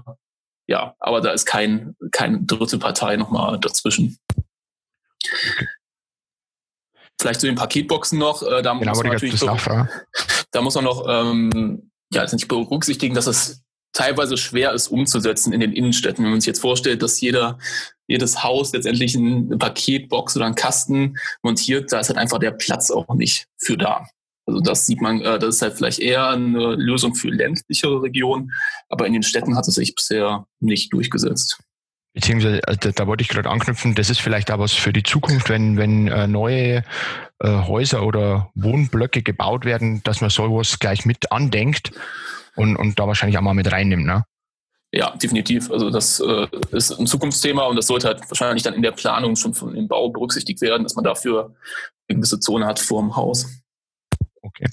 ja, 0.67 0.93
aber 0.99 1.21
da 1.21 1.31
ist 1.31 1.47
kein, 1.47 1.95
keine 2.11 2.43
dritte 2.43 2.77
Partei 2.77 3.17
nochmal 3.17 3.59
dazwischen. 3.59 4.19
Vielleicht 7.19 7.41
zu 7.41 7.47
den 7.47 7.55
Paketboxen 7.55 8.17
noch. 8.17 8.41
Äh, 8.41 8.61
da, 8.61 8.73
genau, 8.73 8.91
muss 8.91 9.03
man 9.03 9.13
natürlich 9.13 9.39
da 10.51 10.61
muss 10.61 10.75
man 10.75 10.83
noch 10.83 11.05
ähm, 11.07 11.91
ja, 12.11 12.25
nicht 12.31 12.47
berücksichtigen, 12.47 13.13
dass 13.13 13.27
es 13.27 13.61
teilweise 13.91 14.37
schwer 14.37 14.71
ist 14.73 14.87
umzusetzen 14.87 15.51
in 15.51 15.59
den 15.59 15.73
Innenstädten. 15.73 16.23
Wenn 16.23 16.31
man 16.31 16.41
sich 16.41 16.47
jetzt 16.47 16.61
vorstellt, 16.61 17.01
dass 17.01 17.19
jeder, 17.21 17.57
jedes 18.07 18.43
Haus 18.43 18.71
letztendlich 18.73 19.17
eine 19.17 19.57
Paketbox 19.57 20.35
oder 20.35 20.45
einen 20.45 20.55
Kasten 20.55 21.17
montiert, 21.41 21.91
da 21.91 21.99
ist 21.99 22.09
halt 22.09 22.17
einfach 22.17 22.39
der 22.39 22.51
Platz 22.51 22.91
auch 22.91 23.13
nicht 23.15 23.47
für 23.57 23.77
da. 23.77 24.05
Also 24.45 24.61
das 24.61 24.85
sieht 24.85 25.01
man, 25.01 25.21
äh, 25.21 25.37
das 25.37 25.55
ist 25.55 25.61
halt 25.61 25.73
vielleicht 25.73 25.99
eher 25.99 26.29
eine 26.29 26.75
Lösung 26.75 27.15
für 27.15 27.29
ländlichere 27.29 28.01
Regionen, 28.01 28.51
aber 28.87 29.05
in 29.05 29.13
den 29.13 29.23
Städten 29.23 29.55
hat 29.55 29.67
es 29.67 29.75
sich 29.75 29.93
bisher 29.93 30.47
nicht 30.59 30.93
durchgesetzt. 30.93 31.59
Beziehungsweise, 32.13 32.59
da, 32.61 32.91
da 32.91 33.07
wollte 33.07 33.21
ich 33.21 33.29
gerade 33.29 33.49
anknüpfen, 33.49 33.95
das 33.95 34.09
ist 34.09 34.19
vielleicht 34.19 34.51
auch 34.51 34.59
was 34.59 34.73
für 34.73 34.91
die 34.91 35.03
Zukunft, 35.03 35.49
wenn, 35.49 35.77
wenn 35.77 36.07
äh, 36.07 36.27
neue 36.27 36.83
äh, 37.39 37.47
Häuser 37.47 38.03
oder 38.03 38.49
Wohnblöcke 38.55 39.21
gebaut 39.21 39.63
werden, 39.63 40.01
dass 40.03 40.21
man 40.21 40.29
sowas 40.29 40.79
gleich 40.79 41.05
mit 41.05 41.31
andenkt 41.31 41.91
und, 42.55 42.75
und 42.75 42.99
da 42.99 43.07
wahrscheinlich 43.07 43.37
auch 43.37 43.43
mal 43.43 43.53
mit 43.53 43.71
reinnimmt, 43.71 44.05
ne? 44.05 44.25
Ja, 44.91 45.11
definitiv. 45.11 45.69
Also 45.69 45.91
das 45.91 46.19
äh, 46.19 46.47
ist 46.71 46.91
ein 46.91 47.05
Zukunftsthema 47.05 47.65
und 47.65 47.75
das 47.75 47.85
sollte 47.85 48.07
halt 48.07 48.21
wahrscheinlich 48.27 48.63
dann 48.63 48.73
in 48.73 48.81
der 48.81 48.91
Planung 48.91 49.35
schon 49.35 49.53
von 49.53 49.75
dem 49.75 49.87
Bau 49.87 50.09
berücksichtigt 50.09 50.61
werden, 50.61 50.81
dass 50.81 50.95
man 50.95 51.03
dafür 51.03 51.53
eine 52.07 52.15
gewisse 52.17 52.39
Zone 52.39 52.65
hat 52.65 52.79
vor 52.79 53.01
dem 53.01 53.15
Haus. 53.15 53.45
Okay. 54.41 54.65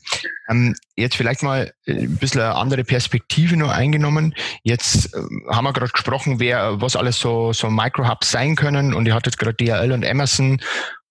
Ähm, 0.48 0.74
jetzt 0.96 1.16
vielleicht 1.16 1.42
mal 1.42 1.72
äh, 1.86 1.92
ein 1.92 2.16
bisschen 2.16 2.40
eine 2.40 2.54
andere 2.54 2.84
Perspektive 2.84 3.56
nur 3.56 3.72
eingenommen. 3.72 4.34
Jetzt 4.62 5.14
äh, 5.14 5.18
haben 5.50 5.64
wir 5.64 5.72
gerade 5.72 5.92
gesprochen, 5.92 6.38
wer, 6.38 6.80
was 6.80 6.96
alles 6.96 7.18
so, 7.18 7.52
so 7.52 7.68
Micro-Hubs 7.68 8.30
sein 8.30 8.54
können. 8.54 8.94
Und 8.94 9.06
ihr 9.06 9.14
hattet 9.14 9.38
gerade 9.38 9.54
DHL 9.54 9.92
und 9.92 10.04
Amazon 10.04 10.60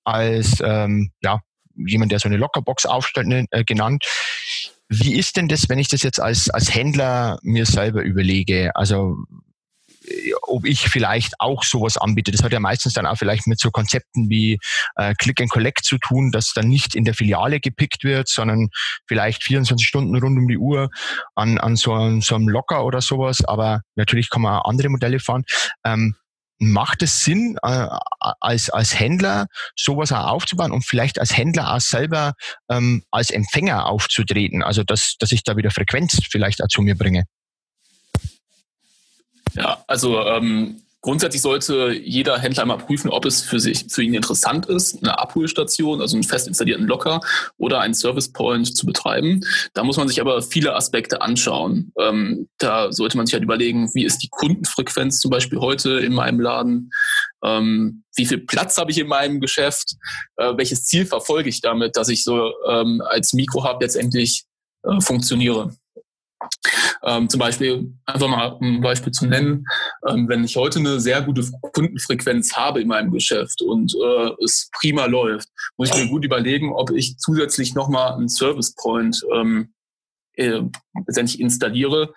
als 0.03 0.61
ähm, 0.63 1.11
ja, 1.21 1.41
jemand, 1.75 2.11
der 2.11 2.19
so 2.19 2.29
eine 2.29 2.37
Lockerbox 2.37 2.85
aufstellt, 2.85 3.27
ne, 3.27 3.45
äh, 3.51 3.63
genannt. 3.63 4.05
wie 4.87 5.15
ist 5.15 5.35
denn 5.35 5.47
das, 5.47 5.67
wenn 5.67 5.79
ich 5.79 5.89
das 5.89 6.03
jetzt 6.03 6.21
als, 6.21 6.49
als 6.49 6.73
Händler 6.73 7.39
mir 7.41 7.65
selber 7.65 8.03
überlege? 8.03 8.75
Also 8.75 9.17
ob 10.43 10.65
ich 10.65 10.87
vielleicht 10.87 11.39
auch 11.39 11.63
sowas 11.63 11.97
anbiete. 11.97 12.31
Das 12.31 12.43
hat 12.43 12.51
ja 12.51 12.59
meistens 12.59 12.93
dann 12.93 13.05
auch 13.05 13.17
vielleicht 13.17 13.47
mit 13.47 13.59
so 13.59 13.71
Konzepten 13.71 14.29
wie 14.29 14.59
äh, 14.95 15.13
Click 15.15 15.41
and 15.41 15.49
Collect 15.49 15.83
zu 15.85 15.97
tun, 15.97 16.31
dass 16.31 16.53
dann 16.53 16.67
nicht 16.67 16.95
in 16.95 17.05
der 17.05 17.13
Filiale 17.13 17.59
gepickt 17.59 18.03
wird, 18.03 18.27
sondern 18.27 18.69
vielleicht 19.07 19.43
24 19.43 19.85
Stunden 19.85 20.15
rund 20.15 20.37
um 20.37 20.47
die 20.47 20.57
Uhr 20.57 20.89
an, 21.35 21.57
an 21.57 21.75
so, 21.75 22.19
so 22.21 22.35
einem 22.35 22.49
Locker 22.49 22.85
oder 22.85 23.01
sowas. 23.01 23.43
Aber 23.45 23.81
natürlich 23.95 24.29
kann 24.29 24.41
man 24.41 24.59
auch 24.59 24.69
andere 24.69 24.89
Modelle 24.89 25.19
fahren. 25.19 25.43
Ähm, 25.83 26.15
macht 26.59 27.03
es 27.03 27.23
Sinn, 27.23 27.57
äh, 27.63 27.87
als, 28.39 28.69
als 28.69 28.97
Händler 28.97 29.47
sowas 29.75 30.11
auch 30.11 30.27
aufzubauen 30.27 30.71
und 30.71 30.85
vielleicht 30.85 31.19
als 31.19 31.35
Händler 31.35 31.73
auch 31.73 31.81
selber 31.81 32.33
ähm, 32.69 33.03
als 33.11 33.31
Empfänger 33.31 33.85
aufzutreten? 33.87 34.63
Also, 34.63 34.83
dass, 34.83 35.15
dass 35.19 35.31
ich 35.31 35.43
da 35.43 35.57
wieder 35.57 35.71
Frequenz 35.71 36.19
vielleicht 36.29 36.63
auch 36.63 36.67
zu 36.67 36.81
mir 36.81 36.95
bringe. 36.95 37.25
Ja, 39.55 39.83
also 39.87 40.19
ähm, 40.21 40.81
grundsätzlich 41.05 41.43
sollte 41.43 41.93
jeder 41.93 42.39
Händler 42.39 42.63
einmal 42.63 42.79
prüfen, 42.79 43.11
ob 43.11 43.25
es 43.25 43.41
für 43.41 43.59
sich 43.59 43.85
für 43.89 44.01
ihn 44.01 44.15
interessant 44.15 44.65
ist, 44.65 45.03
eine 45.03 45.19
Abholstation, 45.19 46.01
also 46.01 46.15
einen 46.15 46.23
fest 46.23 46.47
installierten 46.47 46.87
Locker 46.87 47.21
oder 47.57 47.79
einen 47.79 47.93
Service 47.93 48.31
Point 48.33 48.75
zu 48.75 48.87
betreiben. 48.87 49.41
Da 49.73 49.83
muss 49.83 49.97
man 49.97 50.07
sich 50.07 50.19
aber 50.19 50.41
viele 50.41 50.73
Aspekte 50.75 51.21
anschauen. 51.21 51.93
Ähm, 51.99 52.49
da 52.57 52.91
sollte 52.91 53.17
man 53.17 53.27
sich 53.27 53.33
halt 53.33 53.43
überlegen, 53.43 53.89
wie 53.93 54.03
ist 54.03 54.23
die 54.23 54.29
Kundenfrequenz 54.29 55.19
zum 55.19 55.29
Beispiel 55.29 55.59
heute 55.59 55.99
in 55.99 56.13
meinem 56.13 56.39
Laden? 56.39 56.91
Ähm, 57.43 58.03
wie 58.15 58.25
viel 58.25 58.39
Platz 58.39 58.77
habe 58.79 58.89
ich 58.89 58.97
in 58.97 59.07
meinem 59.07 59.39
Geschäft? 59.39 59.97
Äh, 60.37 60.57
welches 60.57 60.85
Ziel 60.85 61.05
verfolge 61.05 61.49
ich 61.49 61.61
damit, 61.61 61.95
dass 61.95 62.09
ich 62.09 62.23
so 62.23 62.51
ähm, 62.67 63.01
als 63.05 63.31
Mikrohub 63.31 63.79
letztendlich 63.79 64.45
äh, 64.83 64.99
funktioniere? 64.99 65.75
Ähm, 67.03 67.29
zum 67.29 67.39
Beispiel, 67.39 67.93
einfach 68.05 68.27
mal 68.27 68.57
ein 68.61 68.81
Beispiel 68.81 69.11
zu 69.11 69.27
nennen, 69.27 69.65
ähm, 70.07 70.27
wenn 70.27 70.43
ich 70.43 70.55
heute 70.55 70.79
eine 70.79 70.99
sehr 70.99 71.21
gute 71.21 71.43
Kundenfrequenz 71.73 72.55
habe 72.55 72.81
in 72.81 72.87
meinem 72.87 73.11
Geschäft 73.11 73.61
und 73.61 73.93
äh, 73.93 74.31
es 74.43 74.69
prima 74.79 75.05
läuft, 75.05 75.49
muss 75.77 75.89
ich 75.89 75.95
mir 75.95 76.09
gut 76.09 76.25
überlegen, 76.25 76.73
ob 76.73 76.91
ich 76.91 77.17
zusätzlich 77.17 77.75
nochmal 77.75 78.13
einen 78.13 78.29
Service 78.29 78.73
Point 78.75 79.21
ähm, 79.33 79.73
äh, 80.33 80.61
letztendlich 81.05 81.39
installiere, 81.39 82.13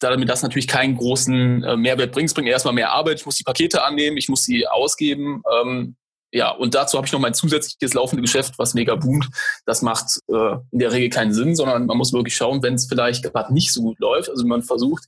da 0.00 0.16
mir 0.16 0.26
das 0.26 0.42
natürlich 0.42 0.68
keinen 0.68 0.96
großen 0.96 1.64
äh, 1.64 1.76
Mehrwert 1.76 2.12
bringt. 2.12 2.30
Es 2.30 2.34
bringt 2.34 2.48
erstmal 2.48 2.74
mehr 2.74 2.92
Arbeit, 2.92 3.20
ich 3.20 3.26
muss 3.26 3.36
die 3.36 3.44
Pakete 3.44 3.84
annehmen, 3.84 4.16
ich 4.16 4.28
muss 4.28 4.44
sie 4.44 4.66
ausgeben. 4.66 5.42
Ähm, 5.60 5.96
ja, 6.30 6.50
und 6.50 6.74
dazu 6.74 6.98
habe 6.98 7.06
ich 7.06 7.12
noch 7.12 7.20
mein 7.20 7.32
zusätzliches 7.32 7.94
laufende 7.94 8.22
Geschäft, 8.22 8.58
was 8.58 8.74
mega 8.74 8.94
boomt. 8.96 9.28
Das 9.64 9.80
macht 9.80 10.20
äh, 10.28 10.56
in 10.70 10.78
der 10.78 10.92
Regel 10.92 11.08
keinen 11.08 11.32
Sinn, 11.32 11.56
sondern 11.56 11.86
man 11.86 11.96
muss 11.96 12.12
wirklich 12.12 12.36
schauen, 12.36 12.62
wenn 12.62 12.74
es 12.74 12.86
vielleicht 12.86 13.22
gerade 13.24 13.52
nicht 13.54 13.72
so 13.72 13.80
gut 13.80 13.98
läuft. 13.98 14.28
Also 14.28 14.46
man 14.46 14.62
versucht, 14.62 15.04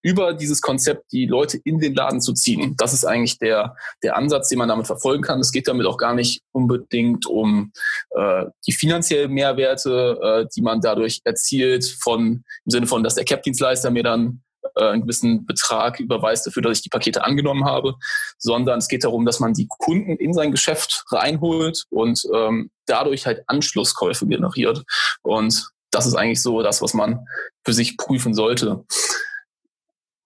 über 0.00 0.32
dieses 0.32 0.62
Konzept 0.62 1.12
die 1.12 1.26
Leute 1.26 1.58
in 1.64 1.78
den 1.78 1.94
Laden 1.94 2.22
zu 2.22 2.32
ziehen. 2.32 2.74
Das 2.78 2.94
ist 2.94 3.04
eigentlich 3.04 3.38
der, 3.38 3.76
der 4.02 4.16
Ansatz, 4.16 4.48
den 4.48 4.58
man 4.58 4.68
damit 4.68 4.86
verfolgen 4.86 5.22
kann. 5.22 5.40
Es 5.40 5.52
geht 5.52 5.68
damit 5.68 5.86
auch 5.86 5.98
gar 5.98 6.14
nicht 6.14 6.42
unbedingt 6.52 7.26
um 7.26 7.72
äh, 8.10 8.46
die 8.66 8.72
finanziellen 8.72 9.32
Mehrwerte, 9.32 10.18
äh, 10.22 10.46
die 10.56 10.62
man 10.62 10.80
dadurch 10.80 11.20
erzielt, 11.24 11.84
von 12.00 12.44
im 12.64 12.70
Sinne 12.70 12.86
von, 12.86 13.02
dass 13.02 13.14
der 13.14 13.24
Cap-Dienstleister 13.24 13.90
mir 13.90 14.02
dann 14.02 14.42
äh, 14.76 14.84
einen 14.84 15.02
gewissen 15.02 15.46
Betrag 15.46 16.00
überweist 16.00 16.46
dafür, 16.46 16.62
dass 16.62 16.78
ich 16.78 16.82
die 16.82 16.88
Pakete 16.88 17.24
angenommen 17.24 17.64
habe, 17.64 17.94
sondern 18.38 18.78
es 18.78 18.88
geht 18.88 19.04
darum, 19.04 19.24
dass 19.24 19.40
man 19.40 19.54
die 19.54 19.66
Kunden 19.68 20.16
in 20.16 20.32
sein 20.32 20.50
Geschäft 20.50 21.04
reinholt 21.10 21.84
und 21.90 22.22
ähm, 22.34 22.70
dadurch 22.86 23.26
halt 23.26 23.42
Anschlusskäufe 23.46 24.26
generiert. 24.26 24.82
Und 25.22 25.68
das 25.90 26.06
ist 26.06 26.14
eigentlich 26.14 26.42
so 26.42 26.62
das, 26.62 26.82
was 26.82 26.94
man 26.94 27.26
für 27.64 27.72
sich 27.72 27.96
prüfen 27.96 28.34
sollte. 28.34 28.84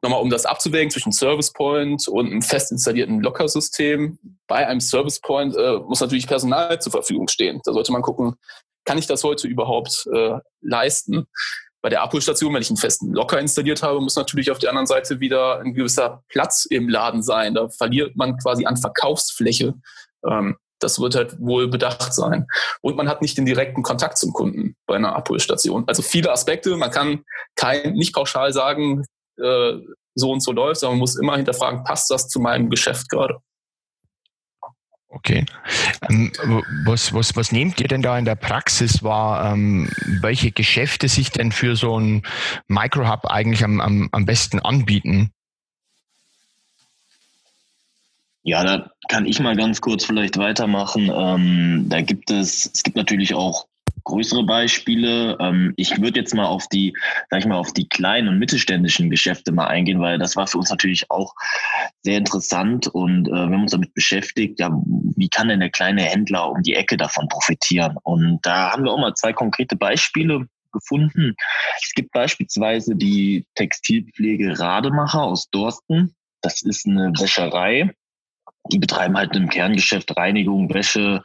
Nochmal, 0.02 0.23
um 0.23 0.31
das 0.31 0.47
abzuwägen 0.47 0.90
zwischen 0.90 1.11
Service 1.11 1.52
Point 1.52 2.07
und 2.07 2.26
einem 2.26 2.43
fest 2.43 2.71
installierten 2.71 3.21
Lockersystem. 3.21 4.19
Bei 4.47 4.66
einem 4.66 4.81
Service 4.81 5.21
Point 5.21 5.57
äh, 5.57 5.78
muss 5.78 6.00
natürlich 6.00 6.28
Personal 6.28 6.81
zur 6.81 6.93
Verfügung 6.93 7.28
stehen. 7.28 7.61
Da 7.64 7.73
sollte 7.73 7.93
man 7.93 8.02
gucken, 8.02 8.37
kann 8.85 8.99
ich 8.99 9.07
das 9.07 9.25
heute 9.25 9.49
überhaupt 9.49 10.07
äh, 10.12 10.38
leisten? 10.61 11.26
Bei 11.87 11.90
der 11.90 12.02
Abholstation, 12.02 12.52
wenn 12.52 12.62
ich 12.62 12.69
einen 12.69 12.78
festen 12.78 13.12
Locker 13.12 13.38
installiert 13.38 13.85
habe, 13.85 14.00
muss 14.00 14.16
natürlich 14.16 14.50
auf 14.50 14.59
der 14.59 14.71
anderen 14.71 14.88
Seite 14.88 15.21
wieder 15.21 15.61
ein 15.61 15.73
gewisser 15.73 16.25
Platz 16.26 16.66
im 16.69 16.88
Laden 16.88 17.23
sein. 17.23 17.55
Da 17.55 17.69
verliert 17.69 18.16
man 18.16 18.37
quasi 18.38 18.66
an 18.66 18.76
Verkaufsfläche. 18.76 19.73
Ähm, 20.28 20.57
das 20.81 20.99
wird 20.99 21.14
halt 21.14 21.38
wohl 21.38 21.69
bedacht 21.69 22.12
sein. 22.12 22.49
Und 22.81 22.97
man 22.97 23.09
hat 23.09 23.23
nicht 23.23 23.38
den 23.38 23.47
direkten 23.47 23.85
Kontakt 23.85 24.19
zum 24.19 24.33
Kunden 24.33 24.75
bei 24.88 24.97
einer 24.97 25.14
Abholstation. 25.14 25.85
Also 25.87 26.02
viele 26.02 26.33
Aspekte. 26.33 26.76
Man 26.76 26.90
kann 26.90 27.23
kein, 27.55 27.93
nicht 27.93 28.12
pauschal 28.12 28.52
sagen, 28.52 29.05
äh, 29.37 29.75
so 30.16 30.33
und 30.33 30.43
so 30.43 30.50
läuft, 30.50 30.81
sondern 30.81 30.97
man 30.97 31.02
muss 31.02 31.14
immer 31.14 31.37
hinterfragen, 31.37 31.85
passt 31.85 32.11
das 32.11 32.28
zu 32.28 32.40
meinem 32.40 32.69
Geschäft 32.69 33.09
gerade? 33.11 33.38
Okay. 35.17 35.47
Ähm, 36.11 36.31
was, 36.85 37.15
was, 37.15 37.35
was 37.37 37.51
nehmt 37.51 37.81
ihr 37.81 37.89
denn 37.89 38.03
da 38.03 38.19
in 38.19 38.27
der 38.27 38.35
Praxis 38.35 39.03
wahr, 39.03 39.51
ähm, 39.53 39.89
welche 40.21 40.53
Geschäfte 40.53 41.09
sich 41.09 41.31
denn 41.31 41.53
für 41.53 41.75
so 41.75 41.99
ein 41.99 42.23
Microhub 42.69 43.25
eigentlich 43.25 43.65
am, 43.65 43.81
am, 43.81 44.11
am 44.13 44.27
besten 44.27 44.61
anbieten? 44.61 45.31
Ja, 48.43 48.63
da 48.63 48.91
kann 49.09 49.25
ich 49.25 49.41
mal 49.41 49.57
ganz 49.57 49.81
kurz 49.81 50.05
vielleicht 50.05 50.37
weitermachen. 50.37 51.11
Ähm, 51.13 51.87
da 51.89 52.03
gibt 52.03 52.31
es, 52.31 52.71
es 52.73 52.83
gibt 52.83 52.97
natürlich 52.97 53.33
auch 53.33 53.67
größere 54.07 54.45
Beispiele. 54.45 55.37
Ähm, 55.41 55.75
ich 55.77 56.01
würde 56.01 56.21
jetzt 56.21 56.35
mal 56.35 56.47
auf 56.47 56.67
die, 56.69 56.97
sag 57.29 57.41
ich 57.41 57.47
mal, 57.47 57.59
auf 57.59 57.73
die 57.73 57.89
kleinen 57.89 58.29
und 58.29 58.39
mittelständischen 58.39 59.11
Geschäfte 59.11 59.53
mal 59.53 59.67
eingehen, 59.67 60.01
weil 60.01 60.19
das 60.19 60.37
war 60.37 60.47
für 60.47 60.59
uns 60.59 60.71
natürlich 60.71 61.11
auch 61.11 61.35
sehr 62.03 62.17
interessant 62.17 62.87
und 62.87 63.29
äh, 63.29 63.33
wir 63.33 63.41
haben 63.41 63.63
uns 63.63 63.73
damit 63.73 63.93
beschäftigt, 63.95 64.59
ja, 64.61 64.71
wie 65.17 65.29
kann 65.29 65.49
denn 65.49 65.61
der 65.61 65.71
kleine 65.71 66.03
Händler 66.03 66.51
um 66.51 66.63
die 66.63 66.75
Ecke 66.75 66.97
davon 66.97 67.29
profitieren? 67.29 67.97
Und 68.05 68.39
da 68.43 68.73
haben 68.73 68.85
wir 68.85 68.93
auch 68.93 69.01
mal 69.01 69.15
zwei 69.15 69.33
konkrete 69.33 69.77
Beispiele 69.77 70.47
gefunden. 70.73 71.35
Es 71.83 71.93
gibt 71.95 72.13
beispielsweise 72.13 72.95
die 72.95 73.45
Textilpflege 73.55 74.59
Rademacher 74.59 75.23
aus 75.23 75.51
Dorsten. 75.51 76.15
Das 76.43 76.63
ist 76.63 76.87
eine 76.87 77.13
Wäscherei, 77.19 77.91
die 78.73 78.79
betreiben 78.79 79.17
halt 79.17 79.35
im 79.37 79.49
Kerngeschäft 79.49 80.17
Reinigung, 80.17 80.73
Wäsche, 80.73 81.23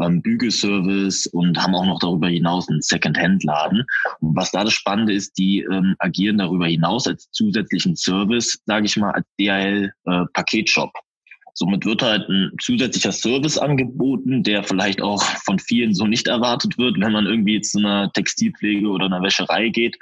ähm, 0.00 0.22
Bügelservice 0.22 1.26
und 1.28 1.58
haben 1.58 1.74
auch 1.74 1.86
noch 1.86 1.98
darüber 2.00 2.28
hinaus 2.28 2.68
einen 2.68 2.82
Second-Hand-Laden. 2.82 3.84
Was 4.20 4.50
da 4.50 4.64
das 4.64 4.72
Spannende 4.72 5.12
ist, 5.12 5.36
die 5.38 5.60
ähm, 5.60 5.94
agieren 5.98 6.38
darüber 6.38 6.66
hinaus 6.66 7.06
als 7.06 7.30
zusätzlichen 7.30 7.96
Service, 7.96 8.58
sage 8.66 8.86
ich 8.86 8.96
mal, 8.96 9.12
als 9.12 9.26
DHL-Paketshop. 9.38 10.90
Äh, 10.94 11.00
Somit 11.56 11.84
wird 11.84 12.02
halt 12.02 12.28
ein 12.28 12.50
zusätzlicher 12.60 13.12
Service 13.12 13.58
angeboten, 13.58 14.42
der 14.42 14.64
vielleicht 14.64 15.00
auch 15.00 15.22
von 15.44 15.60
vielen 15.60 15.94
so 15.94 16.04
nicht 16.04 16.26
erwartet 16.26 16.76
wird, 16.78 16.98
wenn 16.98 17.12
man 17.12 17.26
irgendwie 17.26 17.60
zu 17.60 17.78
einer 17.78 18.10
Textilpflege 18.12 18.88
oder 18.88 19.06
einer 19.06 19.22
Wäscherei 19.22 19.68
geht. 19.68 19.96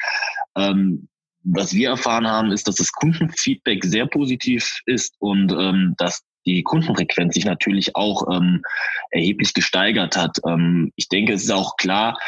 Ähm, 0.57 1.09
was 1.45 1.75
wir 1.75 1.91
erfahren 1.91 2.26
haben, 2.26 2.52
ist, 2.52 2.69
dass 2.69 2.76
das 2.76 2.93
Kundenfeedback 2.93 3.85
sehr 3.85 4.07
positiv 4.07 4.81
ist 4.87 5.14
und 5.19 5.52
ähm, 5.52 5.95
dass 5.99 6.23
die 6.46 6.62
Kundenfrequenz 6.62 7.34
sich 7.34 7.44
natürlich 7.44 7.94
auch 7.96 8.26
ähm, 8.32 8.62
erheblich 9.11 9.54
gesteigert 9.54 10.16
hat. 10.16 10.38
Ähm, 10.46 10.92
ich 10.96 11.08
denke, 11.08 11.32
es 11.32 11.44
ist 11.44 11.52
auch 11.52 11.76
klar, 11.76 12.18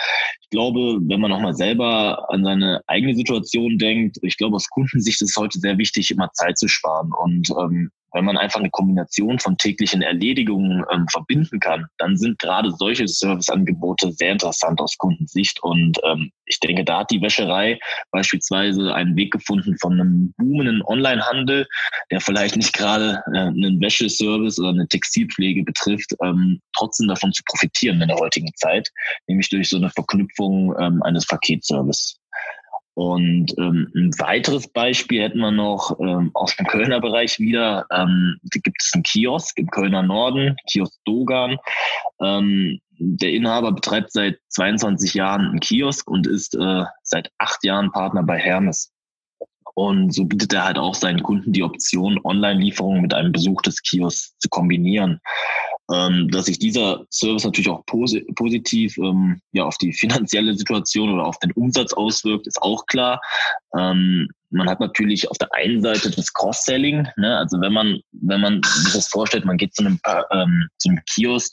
ich 0.40 0.50
glaube, 0.50 0.99
wenn 1.02 1.21
man 1.21 1.30
nochmal 1.30 1.54
selber 1.54 2.30
an 2.30 2.44
seine 2.44 2.83
eigene 2.87 3.14
Situation 3.14 3.78
denkt, 3.78 4.18
ich 4.23 4.37
glaube, 4.37 4.56
aus 4.56 4.68
Kundensicht 4.68 5.21
ist 5.23 5.30
es 5.30 5.37
heute 5.37 5.59
sehr 5.59 5.78
wichtig, 5.78 6.11
immer 6.11 6.30
Zeit 6.33 6.59
zu 6.59 6.68
sparen. 6.68 7.11
Und 7.12 7.50
ähm, 7.50 7.90
wenn 8.14 8.25
man 8.25 8.38
einfach 8.38 8.61
eine 8.61 8.71
Kombination 8.71 9.38
von 9.38 9.59
täglichen 9.59 10.00
Erledigungen 10.00 10.85
ähm, 10.90 11.06
verbinden 11.11 11.59
kann, 11.61 11.87
dann 11.99 12.16
sind 12.16 12.38
gerade 12.38 12.71
solche 12.71 13.06
Serviceangebote 13.06 14.12
sehr 14.12 14.33
interessant 14.33 14.80
aus 14.80 14.97
Kundensicht. 14.97 15.62
Und 15.62 15.99
ähm, 16.04 16.30
ich 16.47 16.61
denke, 16.61 16.85
da 16.85 17.00
hat 17.00 17.11
die 17.11 17.21
Wäscherei 17.21 17.78
beispielsweise 18.12 18.94
einen 18.94 19.16
Weg 19.16 19.33
gefunden 19.33 19.76
von 19.78 19.94
einem 19.94 20.33
boomenden 20.38 20.83
Onlinehandel, 20.85 21.66
der 22.11 22.21
vielleicht 22.21 22.56
nicht 22.56 22.73
gerade 22.73 23.21
äh, 23.33 23.38
einen 23.38 23.80
Wäscheservice 23.80 24.61
oder 24.61 24.71
eine 24.71 24.87
Textilpflege 24.87 25.64
betrifft, 25.64 26.14
ähm, 26.23 26.61
trotzdem 26.76 27.09
davon 27.09 27.33
zu 27.33 27.42
profitieren 27.44 28.00
in 28.00 28.09
der 28.09 28.16
heutigen 28.16 28.54
Zeit, 28.54 28.90
nämlich 29.26 29.49
durch 29.49 29.68
so 29.68 29.76
eine 29.76 29.90
Verknüpfung 29.90 30.75
ähm, 30.78 31.02
eines 31.02 31.26
Paketservice. 31.26 32.16
Und 32.95 33.53
ähm, 33.59 33.91
ein 33.95 34.13
weiteres 34.19 34.69
Beispiel 34.69 35.23
hätten 35.23 35.41
wir 35.41 35.51
noch 35.51 35.99
ähm, 35.99 36.31
aus 36.35 36.57
dem 36.57 36.67
Kölner 36.67 37.01
Bereich 37.01 37.41
wieder. 37.41 37.87
Ähm, 37.91 38.39
da 38.43 38.61
gibt 38.63 38.81
es 38.81 38.93
einen 38.95 39.03
Kiosk 39.03 39.59
im 39.59 39.69
Kölner 39.69 40.03
Norden, 40.03 40.57
Kiosk 40.71 40.95
Dogan. 41.05 41.59
Ähm, 42.21 42.81
der 42.99 43.33
Inhaber 43.33 43.73
betreibt 43.73 44.13
seit 44.13 44.39
22 44.51 45.15
Jahren 45.15 45.47
einen 45.49 45.61
Kiosk 45.61 46.09
und 46.09 46.29
ist 46.29 46.55
äh, 46.55 46.85
seit 47.03 47.33
acht 47.39 47.65
Jahren 47.65 47.91
Partner 47.91 48.23
bei 48.23 48.39
Hermes. 48.39 48.93
Und 49.75 50.14
so 50.14 50.25
bietet 50.25 50.52
er 50.52 50.64
halt 50.64 50.78
auch 50.78 50.95
seinen 50.95 51.23
Kunden 51.23 51.52
die 51.52 51.64
Option, 51.64 52.21
Online-Lieferungen 52.23 53.02
mit 53.02 53.12
einem 53.12 53.33
Besuch 53.33 53.61
des 53.62 53.83
Kiosks 53.83 54.37
zu 54.38 54.49
kombinieren. 54.49 55.21
Ähm, 55.93 56.31
dass 56.31 56.47
sich 56.47 56.59
dieser 56.59 57.04
Service 57.11 57.45
natürlich 57.45 57.69
auch 57.69 57.85
posi 57.85 58.25
positiv 58.37 58.97
ähm, 58.97 59.40
ja, 59.52 59.64
auf 59.64 59.76
die 59.76 59.93
finanzielle 59.93 60.54
Situation 60.54 61.12
oder 61.12 61.26
auf 61.26 61.38
den 61.40 61.52
Umsatz 61.52 61.93
auswirkt, 61.93 62.47
ist 62.47 62.62
auch 62.62 62.87
klar. 62.87 63.21
Ähm, 63.76 64.28
man 64.49 64.71
hat 64.71 64.81
natürlich 64.81 65.31
auf 65.31 65.37
der 65.37 65.52
einen 65.52 65.83
Seite 65.83 66.11
das 66.11 66.33
Cross-Selling, 66.33 67.07
ne? 67.16 67.37
also 67.37 67.61
wenn 67.61 67.73
man, 67.73 68.00
wenn 68.12 68.40
man 68.40 68.62
sich 68.62 68.95
das 68.95 69.09
vorstellt, 69.09 69.45
man 69.45 69.57
geht 69.57 69.75
zu 69.75 69.85
einem, 69.85 69.99
ähm, 70.31 70.69
zu 70.78 70.88
einem 70.88 71.00
Kiosk 71.12 71.52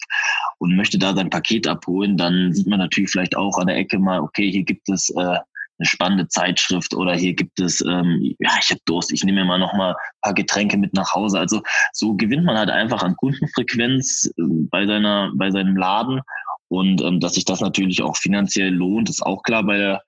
und 0.59 0.77
möchte 0.77 0.97
da 0.97 1.13
sein 1.13 1.29
Paket 1.29 1.67
abholen, 1.67 2.15
dann 2.15 2.53
sieht 2.53 2.67
man 2.67 2.79
natürlich 2.79 3.09
vielleicht 3.09 3.35
auch 3.35 3.57
an 3.57 3.67
der 3.67 3.77
Ecke 3.77 3.99
mal, 3.99 4.21
okay, 4.21 4.49
hier 4.49 4.63
gibt 4.63 4.87
es 4.87 5.09
äh, 5.09 5.37
eine 5.81 5.87
spannende 5.87 6.27
Zeitschrift 6.27 6.93
oder 6.93 7.15
hier 7.15 7.33
gibt 7.33 7.59
es, 7.59 7.81
ähm, 7.81 8.35
ja, 8.39 8.51
ich 8.61 8.69
habe 8.69 8.81
Durst, 8.85 9.11
ich 9.11 9.23
nehme 9.23 9.41
mir 9.41 9.47
mal 9.47 9.57
noch 9.57 9.73
mal 9.73 9.93
ein 9.93 10.21
paar 10.21 10.33
Getränke 10.35 10.77
mit 10.77 10.93
nach 10.93 11.13
Hause. 11.13 11.39
Also 11.39 11.61
so 11.91 12.13
gewinnt 12.13 12.45
man 12.45 12.57
halt 12.57 12.69
einfach 12.69 13.01
an 13.01 13.15
Kundenfrequenz 13.15 14.31
äh, 14.37 14.43
bei 14.69 14.85
seiner, 14.85 15.31
bei 15.35 15.49
seinem 15.49 15.75
Laden. 15.75 16.21
Und 16.67 17.01
ähm, 17.01 17.19
dass 17.19 17.33
sich 17.33 17.45
das 17.45 17.61
natürlich 17.61 18.01
auch 18.03 18.15
finanziell 18.15 18.69
lohnt, 18.69 19.09
ist 19.09 19.25
auch 19.25 19.41
klar. 19.41 19.63
Bei 19.63 19.77
der, 19.77 20.01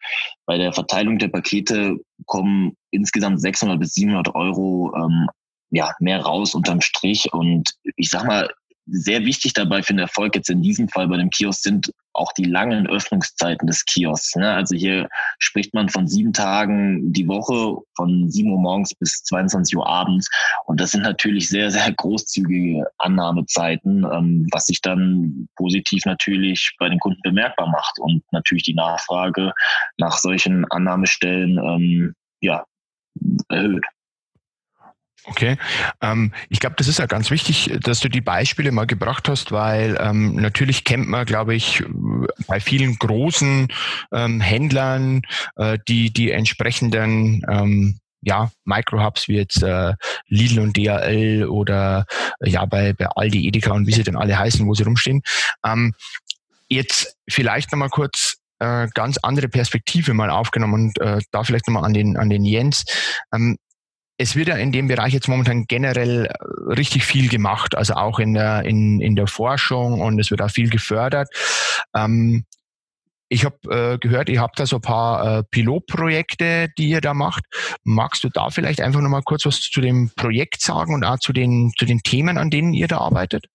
bei 0.46 0.58
der 0.58 0.72
Verteilung 0.72 1.18
der 1.18 1.27
Pakete 1.27 1.98
kommen 2.25 2.77
insgesamt 2.92 3.42
600 3.42 3.80
bis 3.80 3.96
700 3.96 4.34
Euro 4.36 4.94
ähm, 4.96 5.27
ja, 5.72 5.92
mehr 6.00 6.22
raus 6.22 6.53
unterm 6.53 6.82
Strich. 6.82 7.34
Und 7.34 7.74
ich 7.98 8.10
sag 8.10 8.25
mal, 8.25 8.48
sehr 8.86 9.25
wichtig 9.25 9.54
dabei 9.54 9.82
für 9.82 9.94
den 9.94 10.00
Erfolg 10.00 10.36
jetzt 10.36 10.50
in 10.50 10.62
diesem 10.62 10.90
Fall 10.90 11.08
bei 11.08 11.18
dem 11.18 11.30
Kiosk 11.30 11.62
sind 11.62 11.94
auch 12.13 12.32
die 12.34 12.46
langen 12.46 12.88
Öffnungszeiten 12.88 13.66
des 13.66 13.86
Kiosks. 13.86 14.36
Ne? 14.36 14.52
Also 14.52 14.75
hier 14.75 15.10
spricht 15.40 15.74
man 15.74 15.90
von 15.90 16.08
sieben 16.08 16.34
Tagen 16.34 17.12
die 17.12 17.28
Woche, 17.28 17.82
von 17.96 18.30
sieben 18.30 18.52
Uhr 18.52 18.60
morgens 18.60 18.94
bis 18.94 19.24
22 19.24 19.78
Uhr 19.78 19.88
abends. 19.88 20.30
Und 20.66 20.80
das 20.80 20.92
sind 20.92 21.04
natürlich 21.04 21.50
sehr, 21.50 21.72
sehr 21.72 21.92
großzügige 21.92 22.86
Annahmezeiten, 23.00 24.06
ähm, 24.12 24.48
was 24.52 24.66
sich 24.66 24.82
dann 24.82 25.48
positiv 25.56 26.06
natürlich 26.06 26.75
bei 26.78 26.90
den 26.90 27.00
Kunden 27.00 27.22
bemerkbar 27.24 27.68
macht 27.68 28.00
und 28.00 28.24
natürlich 28.32 28.63
die 28.63 28.75
Nachfrage 28.75 29.54
nach 29.98 30.18
solchen 30.18 30.66
Annahmestellen 30.72 31.58
ähm, 31.58 32.16
ja, 32.42 32.66
erhöht. 33.50 33.86
Okay. 35.25 35.58
Ähm, 36.01 36.34
ich 36.50 36.60
glaube, 36.60 36.75
das 36.77 36.88
ist 36.88 37.00
ja 37.00 37.06
ganz 37.06 37.32
wichtig, 37.32 37.72
dass 37.82 38.01
du 38.01 38.10
die 38.10 38.22
Beispiele 38.22 38.72
mal 38.72 38.86
gebracht 38.86 39.30
hast, 39.30 39.51
weil 39.51 39.98
ähm, 40.00 40.36
natürlich 40.36 40.84
kennt 40.84 41.08
man, 41.08 41.25
glaube 41.25 41.56
ich, 41.56 41.82
bei 42.48 42.60
vielen 42.60 42.98
großen 42.98 43.70
ähm, 44.12 44.42
Händlern 44.42 45.22
äh, 45.56 45.77
die, 45.88 46.12
die 46.12 46.32
entsprechenden 46.32 47.42
ähm, 47.50 48.00
ja, 48.22 48.51
Microhubs 48.65 49.27
wie 49.27 49.38
jetzt 49.38 49.62
äh, 49.63 49.94
Lidl 50.27 50.60
und 50.60 50.77
DHL 50.77 51.46
oder 51.46 52.06
äh, 52.39 52.50
ja 52.50 52.65
bei, 52.65 52.94
bei 52.94 53.08
Aldi, 53.08 53.48
Edeka 53.48 53.72
und 53.72 53.88
wie 53.88 53.94
sie 53.94 54.03
denn 54.03 54.15
alle 54.15 54.38
heißen, 54.38 54.65
wo 54.68 54.74
sie 54.74 54.84
rumstehen. 54.84 55.22
Ähm, 55.65 55.94
jetzt 56.68 57.18
vielleicht 57.30 57.72
nochmal 57.72 57.89
kurz 57.89 58.38
äh, 58.60 58.88
ganz 58.94 59.18
andere 59.18 59.50
Perspektive 59.50 60.13
mal 60.13 60.30
aufgenommen 60.30 60.74
und 60.74 61.01
äh, 61.01 61.20
da 61.32 61.44
vielleicht 61.44 61.68
nochmal 61.68 61.86
an 61.86 61.94
den, 61.94 62.18
an 62.18 62.30
den 62.30 62.46
Jens. 62.46 62.86
Ähm, 63.34 63.58
es 64.17 64.36
wird 64.36 64.48
ja 64.48 64.55
in 64.55 64.72
dem 64.72 64.88
Bereich 64.88 65.13
jetzt 65.13 65.27
momentan 65.27 65.65
generell 65.67 66.25
äh, 66.25 66.34
richtig 66.74 67.05
viel 67.05 67.29
gemacht, 67.29 67.75
also 67.75 67.96
auch 67.96 68.20
in 68.20 68.34
der, 68.34 68.63
in, 68.63 69.01
in 69.01 69.15
der 69.15 69.27
Forschung 69.27 70.01
und 70.01 70.20
es 70.20 70.32
wird 70.32 70.41
auch 70.41 70.51
viel 70.51 70.70
gefördert. 70.70 71.29
Ähm, 71.96 72.46
ich 73.29 73.46
habe 73.46 73.58
äh, 73.70 73.98
gehört, 73.98 74.29
ihr 74.29 74.41
habt 74.41 74.60
da 74.60 74.67
so 74.67 74.75
ein 74.75 74.82
paar 74.82 75.39
äh, 75.39 75.43
Pilotprojekte, 75.50 76.70
die 76.77 76.89
ihr 76.89 77.01
da 77.01 77.15
macht. 77.15 77.46
Magst 77.84 78.24
du 78.24 78.29
da 78.29 78.51
vielleicht 78.51 78.79
einfach 78.79 79.01
nochmal 79.01 79.24
kurz 79.24 79.46
was 79.46 79.60
zu 79.60 79.82
dem 79.82 80.12
Projekt 80.15 80.62
sagen 80.62 80.93
und 80.93 81.03
auch 81.03 81.17
zu 81.17 81.34
den, 81.34 81.72
zu 81.77 81.86
den 81.86 82.00
Themen, 82.00 82.38
an 82.38 82.51
denen 82.51 82.74
ihr 82.74 82.88
da 82.88 83.00
arbeitet? 83.00 83.48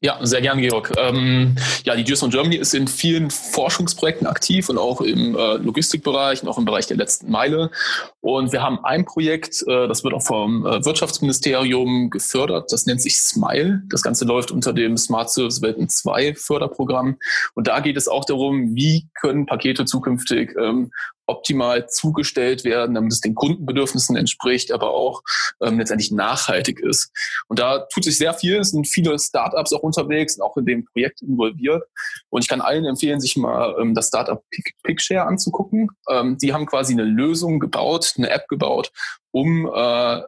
Ja, 0.00 0.24
sehr 0.24 0.40
gern, 0.40 0.60
Georg. 0.60 0.92
Ähm, 0.96 1.56
ja, 1.82 1.96
die 1.96 2.04
Geostorm 2.04 2.30
Germany 2.30 2.54
ist 2.54 2.72
in 2.72 2.86
vielen 2.86 3.30
Forschungsprojekten 3.30 4.28
aktiv 4.28 4.68
und 4.68 4.78
auch 4.78 5.00
im 5.00 5.34
äh, 5.34 5.56
Logistikbereich 5.56 6.40
und 6.40 6.48
auch 6.48 6.56
im 6.56 6.64
Bereich 6.64 6.86
der 6.86 6.96
letzten 6.96 7.32
Meile. 7.32 7.72
Und 8.20 8.52
wir 8.52 8.62
haben 8.62 8.78
ein 8.84 9.04
Projekt, 9.04 9.64
äh, 9.66 9.88
das 9.88 10.04
wird 10.04 10.14
auch 10.14 10.22
vom 10.22 10.64
äh, 10.64 10.84
Wirtschaftsministerium 10.84 12.10
gefördert. 12.10 12.70
Das 12.70 12.86
nennt 12.86 13.02
sich 13.02 13.18
SMILE. 13.18 13.82
Das 13.90 14.02
Ganze 14.02 14.24
läuft 14.24 14.52
unter 14.52 14.72
dem 14.72 14.96
Smart 14.96 15.30
Service 15.30 15.62
Welten 15.62 15.88
2 15.88 16.36
Förderprogramm. 16.36 17.18
Und 17.54 17.66
da 17.66 17.80
geht 17.80 17.96
es 17.96 18.06
auch 18.06 18.24
darum, 18.24 18.76
wie 18.76 19.08
können 19.20 19.46
Pakete 19.46 19.84
zukünftig 19.84 20.54
ähm, 20.60 20.92
optimal 21.28 21.88
zugestellt 21.88 22.64
werden, 22.64 22.94
damit 22.94 23.12
es 23.12 23.20
den 23.20 23.34
Kundenbedürfnissen 23.34 24.16
entspricht, 24.16 24.72
aber 24.72 24.90
auch 24.90 25.22
ähm, 25.62 25.78
letztendlich 25.78 26.10
nachhaltig 26.10 26.80
ist. 26.80 27.12
Und 27.48 27.58
da 27.58 27.80
tut 27.92 28.04
sich 28.04 28.18
sehr 28.18 28.34
viel. 28.34 28.58
Es 28.58 28.70
sind 28.70 28.88
viele 28.88 29.18
Startups 29.18 29.72
auch 29.72 29.82
unterwegs 29.82 30.40
auch 30.40 30.56
in 30.56 30.66
dem 30.66 30.84
Projekt 30.84 31.22
involviert. 31.22 31.84
Und 32.30 32.42
ich 32.42 32.48
kann 32.48 32.60
allen 32.60 32.84
empfehlen, 32.84 33.20
sich 33.20 33.36
mal 33.36 33.76
ähm, 33.80 33.94
das 33.94 34.08
Startup 34.08 34.42
Pickshare 34.82 35.26
anzugucken. 35.26 35.90
Ähm, 36.08 36.38
die 36.38 36.52
haben 36.52 36.66
quasi 36.66 36.92
eine 36.92 37.04
Lösung 37.04 37.60
gebaut, 37.60 38.14
eine 38.16 38.30
App 38.30 38.48
gebaut, 38.48 38.90
um 39.30 39.66
äh, 39.66 40.22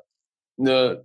eine 0.58 1.04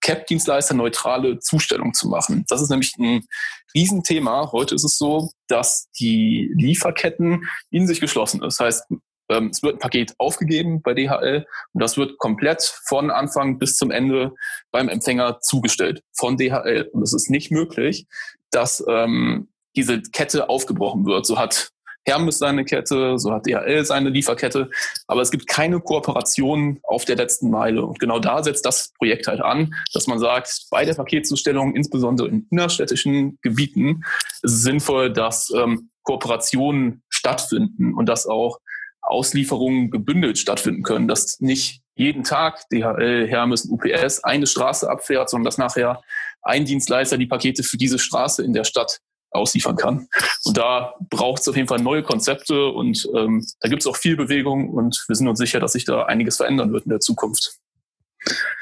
CAP-Dienstleister 0.00 0.74
neutrale 0.74 1.38
Zustellung 1.38 1.92
zu 1.92 2.08
machen. 2.08 2.44
Das 2.48 2.62
ist 2.62 2.70
nämlich 2.70 2.94
ein 2.98 3.26
Riesenthema. 3.74 4.50
Heute 4.52 4.74
ist 4.74 4.84
es 4.84 4.96
so, 4.96 5.30
dass 5.48 5.90
die 5.98 6.50
Lieferketten 6.54 7.48
in 7.70 7.86
sich 7.86 8.00
geschlossen 8.00 8.42
ist. 8.42 8.58
Das 8.58 8.66
heißt, 8.66 8.84
ähm, 9.30 9.48
es 9.52 9.62
wird 9.62 9.76
ein 9.76 9.78
Paket 9.78 10.14
aufgegeben 10.18 10.82
bei 10.82 10.94
DHL 10.94 11.46
und 11.72 11.82
das 11.82 11.96
wird 11.96 12.18
komplett 12.18 12.62
von 12.86 13.10
Anfang 13.10 13.58
bis 13.58 13.76
zum 13.76 13.90
Ende 13.90 14.32
beim 14.70 14.88
Empfänger 14.88 15.40
zugestellt 15.40 16.02
von 16.12 16.36
DHL. 16.36 16.90
Und 16.92 17.02
es 17.02 17.14
ist 17.14 17.30
nicht 17.30 17.50
möglich, 17.50 18.06
dass 18.50 18.84
ähm, 18.88 19.48
diese 19.76 20.02
Kette 20.02 20.48
aufgebrochen 20.48 21.06
wird. 21.06 21.26
So 21.26 21.38
hat 21.38 21.70
Hermes 22.06 22.38
seine 22.38 22.64
Kette, 22.64 23.18
so 23.18 23.32
hat 23.32 23.46
DHL 23.46 23.84
seine 23.84 24.08
Lieferkette, 24.08 24.70
aber 25.06 25.20
es 25.20 25.30
gibt 25.30 25.46
keine 25.46 25.80
Kooperation 25.80 26.80
auf 26.82 27.04
der 27.04 27.16
letzten 27.16 27.50
Meile. 27.50 27.84
Und 27.84 28.00
genau 28.00 28.18
da 28.18 28.42
setzt 28.42 28.64
das 28.64 28.92
Projekt 28.98 29.26
halt 29.26 29.40
an, 29.40 29.74
dass 29.92 30.06
man 30.06 30.18
sagt, 30.18 30.66
bei 30.70 30.84
der 30.84 30.94
Paketzustellung, 30.94 31.76
insbesondere 31.76 32.28
in 32.28 32.46
innerstädtischen 32.50 33.38
Gebieten, 33.42 34.02
ist 34.42 34.54
es 34.54 34.62
sinnvoll, 34.62 35.12
dass 35.12 35.52
ähm, 35.54 35.90
Kooperationen 36.02 37.02
stattfinden 37.10 37.94
und 37.94 38.08
dass 38.08 38.26
auch 38.26 38.58
Auslieferungen 39.02 39.90
gebündelt 39.90 40.38
stattfinden 40.38 40.82
können, 40.82 41.08
dass 41.08 41.40
nicht 41.40 41.82
jeden 41.94 42.24
Tag 42.24 42.68
DHL, 42.70 43.26
Hermes, 43.28 43.66
UPS 43.66 44.24
eine 44.24 44.46
Straße 44.46 44.88
abfährt, 44.88 45.30
sondern 45.30 45.44
dass 45.44 45.58
nachher 45.58 46.02
ein 46.42 46.64
Dienstleister 46.64 47.18
die 47.18 47.26
Pakete 47.26 47.62
für 47.62 47.76
diese 47.76 47.98
Straße 47.98 48.42
in 48.42 48.52
der 48.52 48.64
Stadt 48.64 49.00
ausliefern 49.30 49.76
kann. 49.76 50.08
Und 50.44 50.56
da 50.56 50.94
braucht 51.08 51.42
es 51.42 51.48
auf 51.48 51.56
jeden 51.56 51.68
Fall 51.68 51.80
neue 51.80 52.02
Konzepte 52.02 52.66
und 52.68 53.08
ähm, 53.14 53.46
da 53.60 53.68
gibt 53.68 53.82
es 53.82 53.86
auch 53.86 53.96
viel 53.96 54.16
Bewegung 54.16 54.70
und 54.70 55.04
wir 55.06 55.16
sind 55.16 55.28
uns 55.28 55.38
sicher, 55.38 55.60
dass 55.60 55.72
sich 55.72 55.84
da 55.84 56.04
einiges 56.04 56.36
verändern 56.38 56.72
wird 56.72 56.84
in 56.84 56.90
der 56.90 57.00
Zukunft. 57.00 57.58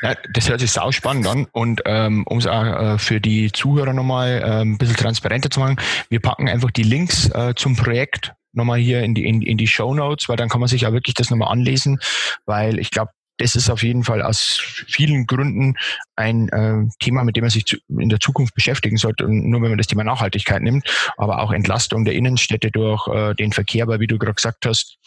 Ja, 0.03 0.15
das 0.33 0.49
hört 0.49 0.61
sich 0.61 0.71
sau 0.71 0.93
spannend 0.93 1.27
an 1.27 1.47
und 1.53 1.83
ähm, 1.85 2.25
um 2.29 2.39
es 2.39 2.47
auch 2.47 2.65
äh, 2.65 2.99
für 2.99 3.21
die 3.21 3.51
Zuhörer 3.51 3.93
nochmal 3.93 4.41
äh, 4.43 4.61
ein 4.63 4.79
bisschen 4.79 4.97
transparenter 4.97 5.51
zu 5.51 5.59
machen, 5.59 5.81
wir 6.11 6.21
packen 6.21 6.49
einfach 6.49 6.71
die 6.71 6.85
Links 6.85 7.29
äh, 7.31 7.55
zum 7.57 7.75
Projekt 7.75 8.35
nochmal 8.59 8.79
hier 8.79 9.03
in 9.03 9.15
die, 9.15 9.25
in, 9.27 9.41
in 9.41 9.57
die 9.57 9.67
Show 9.67 9.95
Notes, 9.95 10.29
weil 10.29 10.37
dann 10.37 10.49
kann 10.49 10.61
man 10.61 10.69
sich 10.69 10.83
ja 10.83 10.93
wirklich 10.93 11.15
das 11.15 11.31
nochmal 11.31 11.51
anlesen, 11.51 11.99
weil 12.45 12.79
ich 12.79 12.91
glaube, 12.91 13.13
das 13.39 13.55
ist 13.55 13.71
auf 13.71 13.83
jeden 13.83 14.05
Fall 14.05 14.21
aus 14.21 14.61
vielen 14.89 15.27
Gründen 15.27 15.75
ein 16.17 16.49
äh, 16.49 16.89
Thema, 16.99 17.23
mit 17.25 17.37
dem 17.37 17.45
man 17.45 17.51
sich 17.51 17.65
zu, 17.65 17.77
in 17.89 18.09
der 18.09 18.21
Zukunft 18.21 18.55
beschäftigen 18.55 18.97
sollte. 18.97 19.25
Und 19.25 19.49
nur 19.49 19.63
wenn 19.63 19.71
man 19.71 19.79
das 19.79 19.87
Thema 19.87 20.05
Nachhaltigkeit 20.05 20.61
nimmt, 20.61 20.85
aber 21.17 21.41
auch 21.41 21.53
Entlastung 21.53 22.05
der 22.05 22.15
Innenstädte 22.15 22.71
durch 22.71 23.07
äh, 23.09 23.35
den 23.35 23.53
Verkehr, 23.53 23.87
weil 23.87 24.01
wie 24.01 24.09
du 24.09 24.19
gerade 24.19 24.35
gesagt 24.35 24.67
hast, 24.67 24.99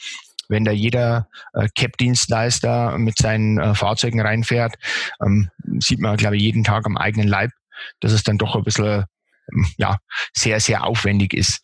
wenn 0.47 0.65
da 0.65 0.71
jeder 0.71 1.27
äh, 1.53 1.67
CAP-Dienstleister 1.75 2.97
mit 2.97 3.17
seinen 3.17 3.57
äh, 3.57 3.75
Fahrzeugen 3.75 4.21
reinfährt, 4.21 4.75
ähm, 5.23 5.49
sieht 5.79 5.99
man, 5.99 6.17
glaube 6.17 6.37
ich, 6.37 6.43
jeden 6.43 6.63
Tag 6.63 6.85
am 6.85 6.97
eigenen 6.97 7.27
Leib, 7.27 7.51
dass 7.99 8.11
es 8.11 8.23
dann 8.23 8.37
doch 8.37 8.55
ein 8.55 8.63
bisschen 8.63 9.05
ähm, 9.53 9.67
ja, 9.77 9.97
sehr, 10.33 10.59
sehr 10.59 10.85
aufwendig 10.85 11.33
ist. 11.33 11.59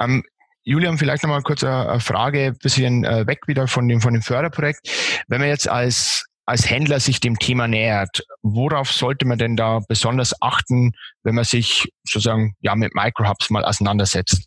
Ähm, 0.00 0.22
Julian, 0.70 0.98
vielleicht 0.98 1.24
nochmal 1.24 1.42
kurz 1.42 1.64
eine 1.64 1.98
Frage, 1.98 2.54
bisschen 2.62 3.02
äh, 3.02 3.26
weg 3.26 3.48
wieder 3.48 3.66
von 3.66 3.88
dem, 3.88 4.00
von 4.00 4.12
dem 4.12 4.22
Förderprojekt. 4.22 4.88
Wenn 5.26 5.40
man 5.40 5.48
jetzt 5.48 5.68
als, 5.68 6.24
als 6.46 6.70
Händler 6.70 7.00
sich 7.00 7.18
dem 7.18 7.40
Thema 7.40 7.66
nähert, 7.66 8.22
worauf 8.42 8.92
sollte 8.92 9.26
man 9.26 9.36
denn 9.36 9.56
da 9.56 9.80
besonders 9.88 10.32
achten, 10.40 10.92
wenn 11.24 11.34
man 11.34 11.42
sich 11.42 11.88
sozusagen 12.04 12.54
ja 12.60 12.76
mit 12.76 12.94
Microhubs 12.94 13.50
mal 13.50 13.64
auseinandersetzt? 13.64 14.46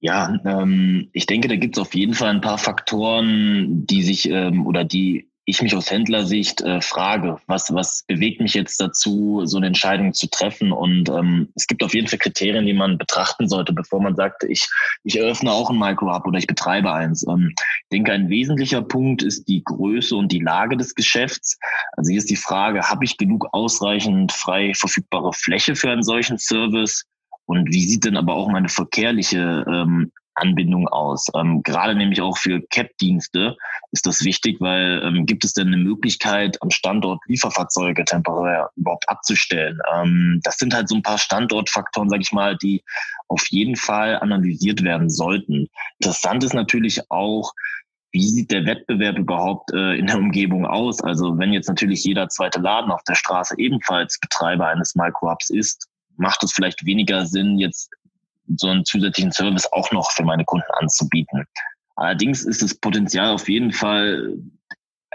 Ja, 0.00 0.38
ähm, 0.44 1.08
ich 1.14 1.24
denke, 1.24 1.48
da 1.48 1.56
gibt 1.56 1.78
es 1.78 1.80
auf 1.80 1.94
jeden 1.94 2.12
Fall 2.12 2.28
ein 2.28 2.42
paar 2.42 2.58
Faktoren, 2.58 3.86
die 3.86 4.02
sich 4.02 4.28
ähm, 4.28 4.66
oder 4.66 4.84
die 4.84 5.30
ich 5.48 5.62
mich 5.62 5.76
aus 5.76 5.90
Händlersicht 5.90 6.60
äh, 6.62 6.80
frage, 6.80 7.38
was, 7.46 7.72
was 7.72 8.02
bewegt 8.08 8.40
mich 8.40 8.54
jetzt 8.54 8.80
dazu, 8.80 9.42
so 9.44 9.56
eine 9.56 9.68
Entscheidung 9.68 10.12
zu 10.12 10.28
treffen? 10.28 10.72
Und 10.72 11.08
ähm, 11.08 11.48
es 11.54 11.68
gibt 11.68 11.84
auf 11.84 11.94
jeden 11.94 12.08
Fall 12.08 12.18
Kriterien, 12.18 12.66
die 12.66 12.72
man 12.72 12.98
betrachten 12.98 13.48
sollte, 13.48 13.72
bevor 13.72 14.02
man 14.02 14.16
sagt, 14.16 14.42
ich, 14.42 14.68
ich 15.04 15.18
eröffne 15.18 15.52
auch 15.52 15.70
ein 15.70 15.78
Micro-Hub 15.78 16.26
oder 16.26 16.38
ich 16.38 16.48
betreibe 16.48 16.92
eins. 16.92 17.24
Ähm, 17.28 17.54
ich 17.54 17.88
denke, 17.92 18.12
ein 18.12 18.28
wesentlicher 18.28 18.82
Punkt 18.82 19.22
ist 19.22 19.46
die 19.46 19.62
Größe 19.62 20.16
und 20.16 20.32
die 20.32 20.40
Lage 20.40 20.76
des 20.76 20.96
Geschäfts. 20.96 21.58
Also 21.96 22.10
hier 22.10 22.18
ist 22.18 22.30
die 22.30 22.36
Frage, 22.36 22.82
habe 22.82 23.04
ich 23.04 23.16
genug 23.16 23.46
ausreichend 23.52 24.32
frei 24.32 24.72
verfügbare 24.74 25.32
Fläche 25.32 25.76
für 25.76 25.90
einen 25.90 26.02
solchen 26.02 26.38
Service? 26.38 27.04
Und 27.44 27.72
wie 27.72 27.86
sieht 27.86 28.04
denn 28.04 28.16
aber 28.16 28.34
auch 28.34 28.48
meine 28.50 28.68
verkehrliche 28.68 29.64
ähm, 29.68 30.10
Anbindung 30.36 30.88
aus. 30.88 31.26
Ähm, 31.34 31.62
gerade 31.62 31.94
nämlich 31.94 32.20
auch 32.20 32.36
für 32.36 32.60
CAP-Dienste 32.60 33.56
ist 33.92 34.06
das 34.06 34.24
wichtig, 34.24 34.60
weil 34.60 35.02
ähm, 35.04 35.26
gibt 35.26 35.44
es 35.44 35.54
denn 35.54 35.68
eine 35.68 35.76
Möglichkeit, 35.76 36.60
am 36.62 36.70
Standort 36.70 37.20
Lieferfahrzeuge 37.26 38.04
temporär 38.04 38.70
überhaupt 38.76 39.08
abzustellen? 39.08 39.78
Ähm, 39.94 40.40
das 40.44 40.56
sind 40.56 40.74
halt 40.74 40.88
so 40.88 40.96
ein 40.96 41.02
paar 41.02 41.18
Standortfaktoren, 41.18 42.08
sage 42.08 42.22
ich 42.22 42.32
mal, 42.32 42.56
die 42.56 42.82
auf 43.28 43.46
jeden 43.48 43.76
Fall 43.76 44.18
analysiert 44.20 44.82
werden 44.82 45.10
sollten. 45.10 45.68
Interessant 45.98 46.44
ist 46.44 46.54
natürlich 46.54 47.10
auch, 47.10 47.52
wie 48.12 48.28
sieht 48.28 48.50
der 48.50 48.64
Wettbewerb 48.64 49.18
überhaupt 49.18 49.72
äh, 49.72 49.98
in 49.98 50.06
der 50.06 50.16
Umgebung 50.16 50.64
aus? 50.64 51.02
Also 51.02 51.38
wenn 51.38 51.52
jetzt 51.52 51.68
natürlich 51.68 52.04
jeder 52.04 52.28
zweite 52.28 52.60
Laden 52.60 52.90
auf 52.90 53.02
der 53.04 53.14
Straße 53.14 53.54
ebenfalls 53.58 54.18
Betreiber 54.20 54.68
eines 54.68 54.94
Micro-Hubs 54.94 55.50
ist, 55.50 55.88
macht 56.16 56.42
es 56.42 56.52
vielleicht 56.52 56.86
weniger 56.86 57.26
Sinn, 57.26 57.58
jetzt 57.58 57.90
so 58.56 58.68
einen 58.68 58.84
zusätzlichen 58.84 59.32
Service 59.32 59.70
auch 59.72 59.90
noch 59.92 60.10
für 60.12 60.24
meine 60.24 60.44
Kunden 60.44 60.70
anzubieten. 60.78 61.44
Allerdings 61.96 62.44
ist 62.44 62.62
das 62.62 62.74
Potenzial 62.74 63.34
auf 63.34 63.48
jeden 63.48 63.72
Fall 63.72 64.34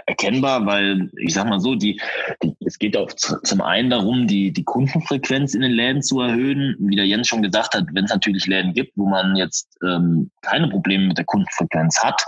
erkennbar, 0.06 0.66
weil 0.66 1.10
ich 1.16 1.34
sag 1.34 1.48
mal 1.48 1.60
so, 1.60 1.74
die, 1.74 2.00
die 2.42 2.54
es 2.72 2.78
geht 2.78 2.96
auch 2.96 3.10
zum 3.12 3.60
einen 3.60 3.90
darum, 3.90 4.26
die, 4.26 4.52
die 4.52 4.64
Kundenfrequenz 4.64 5.54
in 5.54 5.60
den 5.60 5.72
Läden 5.72 6.02
zu 6.02 6.20
erhöhen. 6.20 6.74
Wie 6.78 6.96
der 6.96 7.06
Jens 7.06 7.28
schon 7.28 7.42
gesagt 7.42 7.74
hat, 7.74 7.84
wenn 7.92 8.04
es 8.04 8.10
natürlich 8.10 8.46
Läden 8.46 8.72
gibt, 8.72 8.96
wo 8.96 9.06
man 9.06 9.36
jetzt 9.36 9.68
ähm, 9.84 10.30
keine 10.40 10.68
Probleme 10.68 11.08
mit 11.08 11.18
der 11.18 11.26
Kundenfrequenz 11.26 12.02
hat, 12.02 12.24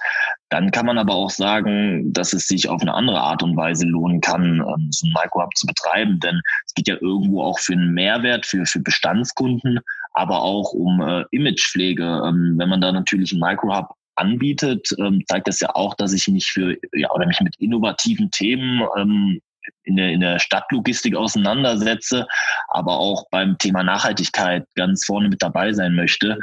dann 0.50 0.70
kann 0.70 0.86
man 0.86 0.98
aber 0.98 1.14
auch 1.14 1.30
sagen, 1.30 2.12
dass 2.12 2.32
es 2.32 2.46
sich 2.46 2.68
auf 2.68 2.82
eine 2.82 2.92
andere 2.92 3.20
Art 3.20 3.42
und 3.42 3.56
Weise 3.56 3.86
lohnen 3.86 4.20
kann, 4.20 4.60
ähm, 4.60 4.88
so 4.90 5.06
ein 5.06 5.14
Micro-Hub 5.14 5.56
zu 5.56 5.66
betreiben. 5.66 6.20
Denn 6.20 6.40
es 6.66 6.74
geht 6.74 6.88
ja 6.88 6.96
irgendwo 7.00 7.42
auch 7.42 7.58
für 7.58 7.72
einen 7.72 7.94
Mehrwert 7.94 8.44
für, 8.44 8.66
für 8.66 8.80
Bestandskunden, 8.80 9.80
aber 10.12 10.42
auch 10.42 10.72
um 10.72 11.00
äh, 11.00 11.24
Imagepflege. 11.30 12.04
Ähm, 12.04 12.54
wenn 12.58 12.68
man 12.68 12.80
da 12.80 12.92
natürlich 12.92 13.32
ein 13.32 13.40
Micro-Hub 13.40 13.94
anbietet, 14.16 14.88
ähm, 14.98 15.22
zeigt 15.28 15.48
das 15.48 15.60
ja 15.60 15.74
auch, 15.74 15.94
dass 15.94 16.12
ich 16.12 16.28
mich 16.28 16.46
für 16.46 16.76
ja 16.92 17.10
oder 17.10 17.26
mich 17.26 17.40
mit 17.40 17.56
innovativen 17.58 18.30
Themen 18.30 18.82
ähm, 18.96 19.40
in 19.84 19.96
der, 19.96 20.10
in 20.10 20.20
der 20.20 20.38
Stadtlogistik 20.38 21.16
auseinandersetze, 21.16 22.26
aber 22.68 22.98
auch 22.98 23.24
beim 23.30 23.56
Thema 23.58 23.82
Nachhaltigkeit 23.82 24.66
ganz 24.74 25.04
vorne 25.04 25.28
mit 25.28 25.42
dabei 25.42 25.72
sein 25.72 25.94
möchte 25.94 26.38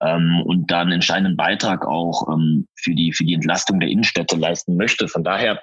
ähm, 0.00 0.42
und 0.44 0.70
da 0.70 0.80
einen 0.80 0.92
entscheidenden 0.92 1.36
Beitrag 1.36 1.86
auch 1.86 2.28
ähm, 2.32 2.66
für, 2.76 2.94
die, 2.94 3.12
für 3.12 3.24
die 3.24 3.34
Entlastung 3.34 3.80
der 3.80 3.88
Innenstädte 3.88 4.36
leisten 4.36 4.76
möchte. 4.76 5.08
Von 5.08 5.24
daher 5.24 5.62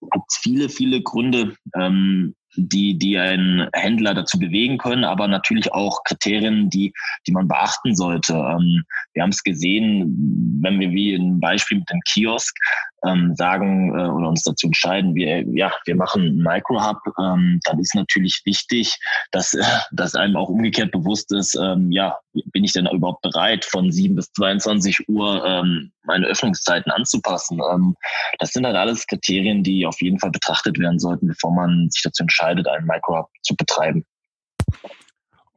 gibt 0.00 0.24
es 0.28 0.38
viele, 0.38 0.68
viele 0.68 1.02
Gründe, 1.02 1.54
ähm, 1.74 2.34
die, 2.56 2.98
die 2.98 3.18
einen 3.18 3.68
Händler 3.72 4.14
dazu 4.14 4.38
bewegen 4.38 4.78
können, 4.78 5.04
aber 5.04 5.28
natürlich 5.28 5.72
auch 5.72 6.02
Kriterien, 6.04 6.70
die, 6.70 6.92
die 7.26 7.32
man 7.32 7.48
beachten 7.48 7.94
sollte. 7.94 8.34
Ähm, 8.34 8.84
wir 9.14 9.22
haben 9.22 9.30
es 9.30 9.42
gesehen, 9.42 10.60
wenn 10.62 10.80
wir 10.80 10.90
wie 10.90 11.14
ein 11.14 11.40
Beispiel 11.40 11.78
mit 11.78 11.90
dem 11.90 12.00
Kiosk 12.06 12.56
ähm, 13.04 13.34
sagen 13.36 13.90
äh, 13.90 14.08
oder 14.08 14.28
uns 14.28 14.42
dazu 14.42 14.66
entscheiden, 14.66 15.14
wir, 15.14 15.42
ja, 15.54 15.72
wir 15.84 15.96
machen 15.96 16.22
einen 16.22 16.42
Micro-Hub, 16.42 16.98
ähm, 17.18 17.60
dann 17.64 17.78
ist 17.78 17.94
natürlich 17.94 18.42
wichtig, 18.44 18.96
dass, 19.30 19.54
äh, 19.54 19.62
dass 19.92 20.14
einem 20.14 20.36
auch 20.36 20.48
umgekehrt 20.48 20.92
bewusst 20.92 21.32
ist, 21.32 21.56
ähm, 21.56 21.92
ja, 21.92 22.18
bin 22.52 22.64
ich 22.64 22.72
denn 22.72 22.86
überhaupt 22.86 23.22
bereit, 23.22 23.64
von 23.64 23.90
7 23.90 24.14
bis 24.14 24.32
22 24.32 25.08
Uhr 25.08 25.44
ähm, 25.44 25.92
meine 26.04 26.26
Öffnungszeiten 26.26 26.90
anzupassen? 26.92 27.60
Ähm, 27.72 27.96
das 28.38 28.52
sind 28.52 28.66
halt 28.66 28.76
alles 28.76 29.06
Kriterien, 29.06 29.62
die 29.62 29.86
auf 29.86 30.00
jeden 30.00 30.18
Fall 30.18 30.30
betrachtet 30.30 30.78
werden 30.78 30.98
sollten, 30.98 31.28
bevor 31.28 31.52
man 31.52 31.88
sich 31.90 32.02
dazu 32.02 32.22
entscheidet, 32.22 32.66
einen 32.68 32.86
Micro-Hub 32.86 33.28
zu 33.42 33.54
betreiben. 33.56 34.04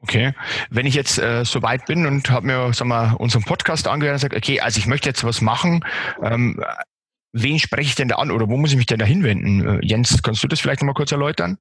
Okay, 0.02 0.34
wenn 0.70 0.86
ich 0.86 0.96
jetzt 0.96 1.20
äh, 1.20 1.44
so 1.44 1.62
weit 1.62 1.86
bin 1.86 2.06
und 2.06 2.30
habe 2.30 2.48
mir 2.48 2.74
sag 2.74 2.88
mal, 2.88 3.16
unseren 3.16 3.44
Podcast 3.44 3.86
angehört 3.86 4.16
und 4.16 4.20
sage, 4.20 4.38
okay, 4.38 4.62
also 4.62 4.80
ich 4.80 4.88
möchte 4.88 5.10
jetzt 5.10 5.26
was 5.26 5.42
machen, 5.42 5.84
ähm, 6.24 6.64
wen 7.34 7.60
spreche 7.60 7.90
ich 7.90 7.96
denn 7.96 8.08
da 8.08 8.16
an 8.16 8.32
oder 8.32 8.50
wo 8.50 8.58
muss 8.58 8.72
ich 8.72 8.78
mich 8.78 8.86
denn 8.86 9.00
da 9.00 9.06
hinwenden? 9.06 9.82
Äh, 9.82 9.86
Jens, 9.86 10.22
kannst 10.24 10.44
du 10.44 10.48
das 10.48 10.60
vielleicht 10.60 10.82
nochmal 10.82 10.96
kurz 10.96 11.12
erläutern? 11.12 11.58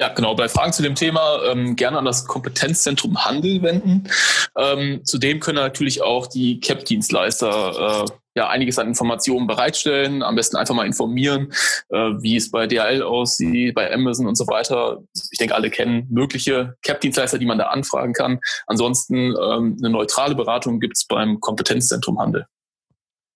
Ja, 0.00 0.08
genau. 0.10 0.36
Bei 0.36 0.48
Fragen 0.48 0.72
zu 0.72 0.82
dem 0.82 0.94
Thema 0.94 1.42
ähm, 1.50 1.74
gerne 1.74 1.98
an 1.98 2.04
das 2.04 2.24
Kompetenzzentrum 2.24 3.24
Handel 3.24 3.62
wenden. 3.62 4.08
Ähm, 4.56 5.00
zudem 5.04 5.40
können 5.40 5.58
natürlich 5.58 6.02
auch 6.02 6.28
die 6.28 6.60
CAP-Dienstleister 6.60 8.04
äh, 8.06 8.12
ja 8.36 8.48
einiges 8.48 8.78
an 8.78 8.86
Informationen 8.86 9.48
bereitstellen. 9.48 10.22
Am 10.22 10.36
besten 10.36 10.56
einfach 10.56 10.76
mal 10.76 10.86
informieren, 10.86 11.52
äh, 11.88 12.12
wie 12.20 12.36
es 12.36 12.52
bei 12.52 12.68
DHL 12.68 13.02
aussieht, 13.02 13.74
bei 13.74 13.92
Amazon 13.92 14.28
und 14.28 14.36
so 14.36 14.46
weiter. 14.46 14.98
Ich 15.32 15.38
denke, 15.38 15.56
alle 15.56 15.68
kennen 15.68 16.06
mögliche 16.10 16.76
CAP-Dienstleister, 16.82 17.38
die 17.38 17.46
man 17.46 17.58
da 17.58 17.64
anfragen 17.64 18.12
kann. 18.12 18.38
Ansonsten 18.68 19.16
ähm, 19.16 19.76
eine 19.80 19.90
neutrale 19.90 20.36
Beratung 20.36 20.78
gibt 20.78 20.96
es 20.96 21.08
beim 21.08 21.40
Kompetenzzentrum 21.40 22.20
Handel. 22.20 22.46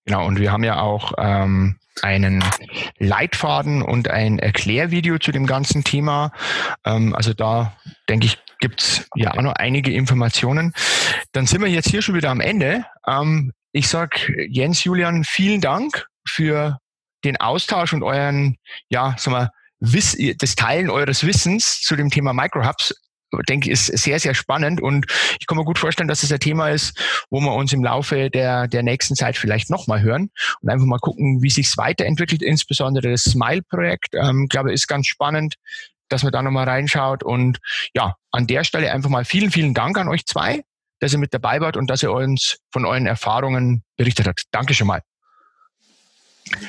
Genau, 0.04 0.26
und 0.26 0.40
wir 0.40 0.50
haben 0.50 0.64
ja 0.64 0.80
auch 0.80 1.12
ähm, 1.18 1.78
einen 2.00 2.42
Leitfaden 2.98 3.82
und 3.82 4.08
ein 4.08 4.38
Erklärvideo 4.38 5.18
zu 5.18 5.30
dem 5.30 5.46
ganzen 5.46 5.84
Thema. 5.84 6.32
Ähm, 6.84 7.14
also 7.14 7.34
da 7.34 7.76
denke 8.08 8.26
ich, 8.26 8.38
gibt's 8.58 9.06
ja 9.14 9.32
auch 9.32 9.42
noch 9.42 9.54
einige 9.54 9.92
Informationen. 9.92 10.72
Dann 11.32 11.46
sind 11.46 11.60
wir 11.60 11.68
jetzt 11.68 11.88
hier 11.88 12.02
schon 12.02 12.14
wieder 12.14 12.30
am 12.30 12.40
Ende. 12.40 12.84
Ähm, 13.06 13.52
ich 13.72 13.88
sag 13.88 14.30
Jens, 14.48 14.84
Julian, 14.84 15.24
vielen 15.24 15.60
Dank 15.60 16.06
für 16.26 16.78
den 17.24 17.36
Austausch 17.36 17.92
und 17.92 18.02
euren, 18.02 18.56
ja, 18.88 19.14
sagen 19.18 19.36
wir, 19.36 19.50
Wiss, 19.84 20.16
das 20.38 20.54
Teilen 20.54 20.90
eures 20.90 21.26
Wissens 21.26 21.80
zu 21.80 21.96
dem 21.96 22.08
Thema 22.08 22.32
Microhubs 22.32 22.94
denke 23.48 23.70
ist 23.70 23.86
sehr, 23.86 24.18
sehr 24.18 24.34
spannend 24.34 24.80
und 24.80 25.06
ich 25.40 25.46
kann 25.46 25.56
mir 25.56 25.64
gut 25.64 25.78
vorstellen, 25.78 26.08
dass 26.08 26.22
es 26.22 26.32
ein 26.32 26.40
Thema 26.40 26.68
ist, 26.68 26.98
wo 27.30 27.40
wir 27.40 27.54
uns 27.54 27.72
im 27.72 27.82
Laufe 27.82 28.30
der, 28.30 28.68
der 28.68 28.82
nächsten 28.82 29.16
Zeit 29.16 29.36
vielleicht 29.36 29.70
nochmal 29.70 30.02
hören 30.02 30.30
und 30.60 30.68
einfach 30.68 30.86
mal 30.86 30.98
gucken, 30.98 31.42
wie 31.42 31.50
sich's 31.50 31.76
weiterentwickelt, 31.76 32.42
insbesondere 32.42 33.10
das 33.10 33.24
Smile-Projekt, 33.24 34.14
ähm, 34.14 34.48
glaube 34.48 34.72
ist 34.72 34.86
ganz 34.86 35.06
spannend, 35.06 35.56
dass 36.08 36.22
man 36.22 36.32
da 36.32 36.42
nochmal 36.42 36.68
reinschaut 36.68 37.22
und 37.22 37.58
ja, 37.94 38.16
an 38.30 38.46
der 38.46 38.64
Stelle 38.64 38.92
einfach 38.92 39.10
mal 39.10 39.24
vielen, 39.24 39.50
vielen 39.50 39.74
Dank 39.74 39.98
an 39.98 40.08
euch 40.08 40.26
zwei, 40.26 40.62
dass 41.00 41.12
ihr 41.12 41.18
mit 41.18 41.34
dabei 41.34 41.60
wart 41.60 41.76
und 41.76 41.88
dass 41.88 42.02
ihr 42.02 42.12
uns 42.12 42.58
von 42.70 42.84
euren 42.84 43.06
Erfahrungen 43.06 43.82
berichtet 43.96 44.28
habt. 44.28 44.44
Danke 44.50 44.74
schon 44.74 44.86
mal. 44.86 45.02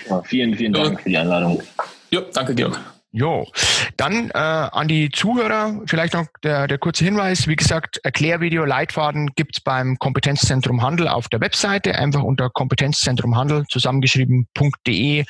Ja, 0.10 0.22
vielen, 0.24 0.56
vielen 0.56 0.74
Dank 0.74 1.02
für 1.02 1.10
die 1.10 1.18
Einladung. 1.18 1.62
Ja, 2.10 2.22
danke, 2.34 2.56
Georg. 2.56 2.80
Jo, 3.16 3.46
dann 3.96 4.32
äh, 4.32 4.40
an 4.40 4.88
die 4.88 5.12
Zuhörer 5.12 5.82
vielleicht 5.86 6.16
noch 6.16 6.26
der, 6.42 6.66
der 6.66 6.80
kurze 6.80 7.06
Hinweis. 7.06 7.48
Wie 7.48 7.56
gesagt, 7.56 8.00
Erklärvideo, 8.02 8.66
Leitfaden 8.66 9.34
gibt's 9.36 9.62
beim 9.62 10.00
Kompetenzzentrum 10.00 10.82
Handel 10.82 11.08
auf 11.08 11.30
der 11.30 11.40
Webseite. 11.40 11.94
Einfach 11.94 12.24
unter 12.24 12.50
Kompetenzzentrum 12.50 13.38
Handel 13.38 13.66
zusammengeschrieben.de 13.70 15.26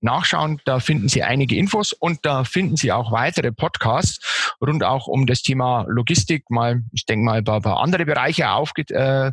nachschauen. 0.00 0.60
Da 0.64 0.80
finden 0.80 1.08
Sie 1.08 1.22
einige 1.22 1.54
Infos 1.54 1.92
und 1.92 2.26
da 2.26 2.42
finden 2.42 2.76
Sie 2.76 2.90
auch 2.90 3.12
weitere 3.12 3.52
Podcasts 3.52 4.50
rund 4.60 4.82
auch 4.82 5.06
um 5.06 5.26
das 5.26 5.42
Thema 5.42 5.84
Logistik, 5.88 6.50
mal, 6.50 6.82
ich 6.92 7.06
denke 7.06 7.24
mal, 7.24 7.38
ein 7.38 7.44
paar, 7.44 7.60
paar 7.60 7.80
andere 7.80 8.04
Bereiche 8.04 8.50
aufge, 8.50 8.82
äh, 8.90 9.30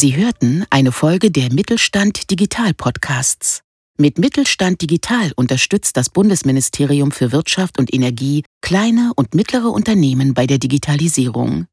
Sie 0.00 0.14
hörten 0.14 0.64
eine 0.70 0.92
Folge 0.92 1.32
der 1.32 1.52
Mittelstand 1.52 2.30
Digital 2.30 2.72
Podcasts. 2.72 3.62
Mit 3.98 4.16
Mittelstand 4.16 4.80
Digital 4.80 5.32
unterstützt 5.34 5.96
das 5.96 6.08
Bundesministerium 6.08 7.10
für 7.10 7.32
Wirtschaft 7.32 7.80
und 7.80 7.92
Energie 7.92 8.44
kleine 8.62 9.10
und 9.16 9.34
mittlere 9.34 9.72
Unternehmen 9.72 10.34
bei 10.34 10.46
der 10.46 10.58
Digitalisierung. 10.58 11.66